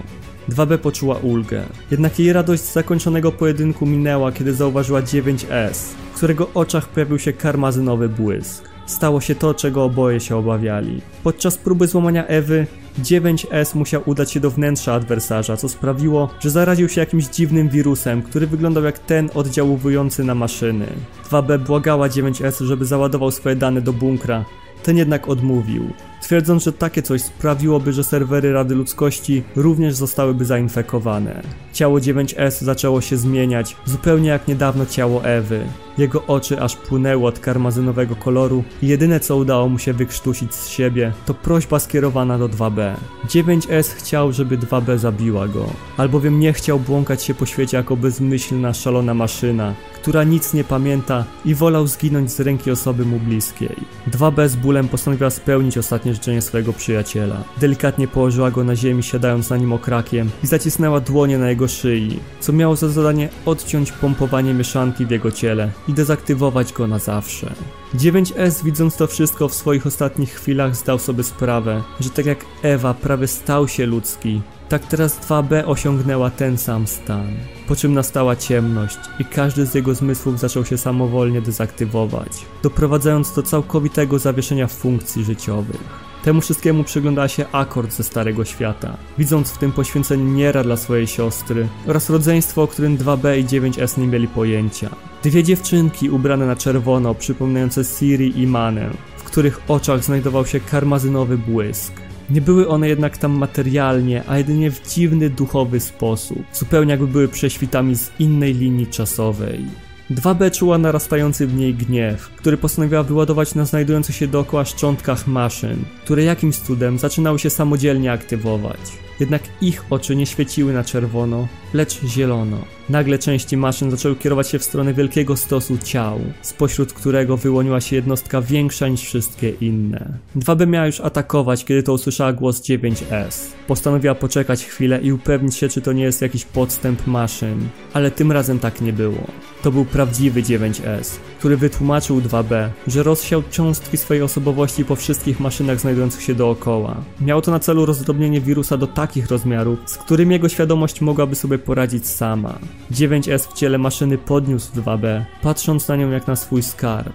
2B 0.49 0.77
poczuła 0.77 1.15
ulgę. 1.15 1.63
Jednak 1.91 2.19
jej 2.19 2.33
radość 2.33 2.63
z 2.63 2.73
zakończonego 2.73 3.31
pojedynku 3.31 3.85
minęła, 3.85 4.31
kiedy 4.31 4.53
zauważyła 4.53 5.01
9S, 5.01 5.73
w 6.13 6.17
którego 6.17 6.49
oczach 6.53 6.89
pojawił 6.89 7.19
się 7.19 7.33
karmazynowy 7.33 8.09
błysk. 8.09 8.69
Stało 8.85 9.21
się 9.21 9.35
to, 9.35 9.53
czego 9.53 9.83
oboje 9.83 10.19
się 10.19 10.35
obawiali. 10.35 11.01
Podczas 11.23 11.57
próby 11.57 11.87
złamania 11.87 12.27
Ewy, 12.27 12.67
9S 12.99 13.75
musiał 13.75 14.01
udać 14.05 14.31
się 14.31 14.39
do 14.39 14.51
wnętrza 14.51 14.93
adwersarza, 14.93 15.57
co 15.57 15.69
sprawiło, 15.69 16.29
że 16.39 16.49
zaraził 16.49 16.89
się 16.89 17.01
jakimś 17.01 17.25
dziwnym 17.25 17.69
wirusem, 17.69 18.21
który 18.21 18.47
wyglądał 18.47 18.83
jak 18.83 18.99
ten 18.99 19.29
oddziaływujący 19.33 20.23
na 20.23 20.35
maszyny. 20.35 20.87
2B 21.29 21.59
błagała 21.59 22.07
9S, 22.09 22.65
żeby 22.65 22.85
załadował 22.85 23.31
swoje 23.31 23.55
dane 23.55 23.81
do 23.81 23.93
bunkra, 23.93 24.45
ten 24.83 24.97
jednak 24.97 25.29
odmówił, 25.29 25.93
twierdząc, 26.33 26.63
że 26.63 26.73
takie 26.73 27.01
coś 27.01 27.21
sprawiłoby, 27.21 27.93
że 27.93 28.03
serwery 28.03 28.53
Rady 28.53 28.75
Ludzkości 28.75 29.43
również 29.55 29.95
zostałyby 29.95 30.45
zainfekowane. 30.45 31.41
Ciało 31.73 31.97
9S 31.99 32.63
zaczęło 32.63 33.01
się 33.01 33.17
zmieniać, 33.17 33.75
zupełnie 33.85 34.29
jak 34.29 34.47
niedawno 34.47 34.85
ciało 34.85 35.25
Ewy. 35.25 35.65
Jego 35.97 36.25
oczy 36.27 36.61
aż 36.61 36.75
płynęły 36.75 37.27
od 37.27 37.39
karmazynowego 37.39 38.15
koloru 38.15 38.63
i 38.81 38.87
jedyne 38.87 39.19
co 39.19 39.37
udało 39.37 39.69
mu 39.69 39.79
się 39.79 39.93
wykrztusić 39.93 40.53
z 40.53 40.69
siebie 40.69 41.13
to 41.25 41.33
prośba 41.33 41.79
skierowana 41.79 42.37
do 42.37 42.49
2B. 42.49 42.93
9S 43.27 43.93
chciał, 43.95 44.31
żeby 44.31 44.57
2B 44.57 44.97
zabiła 44.97 45.47
go, 45.47 45.65
albowiem 45.97 46.39
nie 46.39 46.53
chciał 46.53 46.79
błąkać 46.79 47.23
się 47.23 47.33
po 47.33 47.45
świecie 47.45 47.77
jako 47.77 47.95
bezmyślna, 47.95 48.73
szalona 48.73 49.13
maszyna, 49.13 49.73
która 49.93 50.23
nic 50.23 50.53
nie 50.53 50.63
pamięta 50.63 51.25
i 51.45 51.55
wolał 51.55 51.87
zginąć 51.87 52.31
z 52.31 52.39
ręki 52.39 52.71
osoby 52.71 53.05
mu 53.05 53.19
bliskiej. 53.19 53.75
2B 54.11 54.47
z 54.47 54.55
bólem 54.55 54.87
postanowiła 54.87 55.29
spełnić 55.29 55.77
ostatnie 55.77 56.13
oświadczenie 56.23 56.41
swojego 56.41 56.73
przyjaciela. 56.73 57.43
Delikatnie 57.57 58.07
położyła 58.07 58.51
go 58.51 58.63
na 58.63 58.75
ziemi, 58.75 59.03
siadając 59.03 59.49
na 59.49 59.57
nim 59.57 59.73
okrakiem 59.73 60.29
i 60.43 60.47
zacisnęła 60.47 60.99
dłonie 60.99 61.37
na 61.37 61.49
jego 61.49 61.67
szyi, 61.67 62.19
co 62.39 62.53
miało 62.53 62.75
za 62.75 62.89
zadanie 62.89 63.29
odciąć 63.45 63.91
pompowanie 63.91 64.53
mieszanki 64.53 65.05
w 65.05 65.11
jego 65.11 65.31
ciele 65.31 65.71
i 65.87 65.93
dezaktywować 65.93 66.73
go 66.73 66.87
na 66.87 66.99
zawsze. 66.99 67.53
9S 67.95 68.63
widząc 68.63 68.97
to 68.97 69.07
wszystko 69.07 69.47
w 69.47 69.53
swoich 69.53 69.87
ostatnich 69.87 70.33
chwilach 70.33 70.75
zdał 70.75 70.99
sobie 70.99 71.23
sprawę, 71.23 71.83
że 71.99 72.09
tak 72.09 72.25
jak 72.25 72.45
Ewa 72.63 72.93
prawie 72.93 73.27
stał 73.27 73.67
się 73.67 73.85
ludzki, 73.85 74.41
tak 74.69 74.87
teraz 74.87 75.19
2B 75.19 75.63
osiągnęła 75.65 76.29
ten 76.29 76.57
sam 76.57 76.87
stan. 76.87 77.27
Po 77.67 77.75
czym 77.75 77.93
nastała 77.93 78.35
ciemność 78.35 78.97
i 79.19 79.25
każdy 79.25 79.65
z 79.65 79.75
jego 79.75 79.95
zmysłów 79.95 80.39
zaczął 80.39 80.65
się 80.65 80.77
samowolnie 80.77 81.41
dezaktywować, 81.41 82.45
doprowadzając 82.63 83.35
do 83.35 83.43
całkowitego 83.43 84.19
zawieszenia 84.19 84.67
funkcji 84.67 85.23
życiowych. 85.23 86.12
Temu 86.23 86.41
wszystkiemu 86.41 86.83
przyglądała 86.83 87.27
się 87.27 87.45
Akord 87.51 87.93
ze 87.93 88.03
Starego 88.03 88.45
Świata, 88.45 88.97
widząc 89.17 89.51
w 89.51 89.57
tym 89.57 89.71
poświęcenie 89.71 90.23
Niera 90.23 90.63
dla 90.63 90.77
swojej 90.77 91.07
siostry 91.07 91.67
oraz 91.87 92.09
rodzeństwo, 92.09 92.63
o 92.63 92.67
którym 92.67 92.97
2B 92.97 93.39
i 93.39 93.45
9S 93.45 93.97
nie 93.97 94.07
mieli 94.07 94.27
pojęcia. 94.27 94.89
Dwie 95.23 95.43
dziewczynki 95.43 96.09
ubrane 96.09 96.45
na 96.45 96.55
czerwono, 96.55 97.15
przypominające 97.15 97.83
Siri 97.83 98.41
i 98.41 98.47
Manę, 98.47 98.89
w 99.17 99.23
których 99.23 99.61
oczach 99.67 100.03
znajdował 100.03 100.45
się 100.45 100.59
karmazynowy 100.59 101.37
błysk. 101.37 101.93
Nie 102.29 102.41
były 102.41 102.67
one 102.67 102.89
jednak 102.89 103.17
tam 103.17 103.31
materialnie, 103.31 104.23
a 104.27 104.37
jedynie 104.37 104.71
w 104.71 104.87
dziwny 104.87 105.29
duchowy 105.29 105.79
sposób, 105.79 106.43
zupełnie 106.53 106.91
jakby 106.91 107.07
były 107.07 107.27
prześwitami 107.27 107.95
z 107.95 108.11
innej 108.19 108.53
linii 108.53 108.87
czasowej. 108.87 109.65
2B 110.15 110.51
czuła 110.51 110.77
narastający 110.77 111.47
w 111.47 111.55
niej 111.55 111.73
gniew, 111.73 112.29
który 112.29 112.57
postanowiła 112.57 113.03
wyładować 113.03 113.55
na 113.55 113.65
znajdujących 113.65 114.15
się 114.15 114.27
dookoła 114.27 114.65
szczątkach 114.65 115.27
maszyn, 115.27 115.77
które 116.03 116.23
jakimś 116.23 116.57
cudem 116.57 116.99
zaczynały 116.99 117.39
się 117.39 117.49
samodzielnie 117.49 118.11
aktywować. 118.11 118.79
Jednak 119.19 119.41
ich 119.61 119.85
oczy 119.89 120.15
nie 120.15 120.25
świeciły 120.25 120.73
na 120.73 120.83
czerwono, 120.83 121.47
lecz 121.73 122.05
zielono. 122.05 122.57
Nagle 122.89 123.19
części 123.19 123.57
maszyn 123.57 123.91
zaczęły 123.91 124.15
kierować 124.15 124.49
się 124.49 124.59
w 124.59 124.63
stronę 124.63 124.93
wielkiego 124.93 125.37
stosu 125.37 125.77
ciał, 125.83 126.19
spośród 126.41 126.93
którego 126.93 127.37
wyłoniła 127.37 127.81
się 127.81 127.95
jednostka 127.95 128.41
większa 128.41 128.87
niż 128.87 129.01
wszystkie 129.01 129.49
inne. 129.49 130.17
2B 130.35 130.67
miała 130.67 130.85
już 130.85 131.01
atakować, 131.01 131.65
kiedy 131.65 131.83
to 131.83 131.93
usłyszała 131.93 132.33
głos 132.33 132.61
9S. 132.61 133.51
Postanowiła 133.67 134.15
poczekać 134.15 134.65
chwilę 134.65 135.01
i 135.01 135.11
upewnić 135.11 135.55
się, 135.55 135.69
czy 135.69 135.81
to 135.81 135.93
nie 135.93 136.03
jest 136.03 136.21
jakiś 136.21 136.45
podstęp 136.45 137.07
maszyn, 137.07 137.67
ale 137.93 138.11
tym 138.11 138.31
razem 138.31 138.59
tak 138.59 138.81
nie 138.81 138.93
było. 138.93 139.27
To 139.63 139.71
był 139.71 139.85
prawdziwy 139.85 140.43
9S, 140.43 141.17
który 141.39 141.57
wytłumaczył 141.57 142.21
2B, 142.21 142.69
że 142.87 143.03
rozsiał 143.03 143.43
cząstki 143.51 143.97
swojej 143.97 144.23
osobowości 144.23 144.85
po 144.85 144.95
wszystkich 144.95 145.39
maszynach 145.39 145.79
znajdujących 145.79 146.21
się 146.21 146.35
dookoła. 146.35 146.95
Miało 147.21 147.41
to 147.41 147.51
na 147.51 147.59
celu 147.59 147.85
rozdrobnienie 147.85 148.41
wirusa 148.41 148.77
do 148.77 148.87
takich 148.87 149.27
rozmiarów, 149.27 149.79
z 149.85 149.97
którymi 149.97 150.33
jego 150.33 150.49
świadomość 150.49 151.01
mogłaby 151.01 151.35
sobie 151.35 151.59
poradzić 151.59 152.07
sama. 152.07 152.59
9S 152.91 153.47
w 153.47 153.53
ciele 153.53 153.77
maszyny 153.77 154.17
podniósł 154.17 154.71
2B, 154.73 155.23
patrząc 155.41 155.87
na 155.87 155.95
nią 155.95 156.09
jak 156.11 156.27
na 156.27 156.35
swój 156.35 156.63
skarb. 156.63 157.13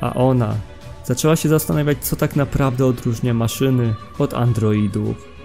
A 0.00 0.14
ona 0.14 0.54
zaczęła 1.04 1.36
się 1.36 1.48
zastanawiać, 1.48 1.98
co 2.00 2.16
tak 2.16 2.36
naprawdę 2.36 2.86
odróżnia 2.86 3.34
maszyny 3.34 3.94
od 4.18 4.34
androidów. 4.34 5.35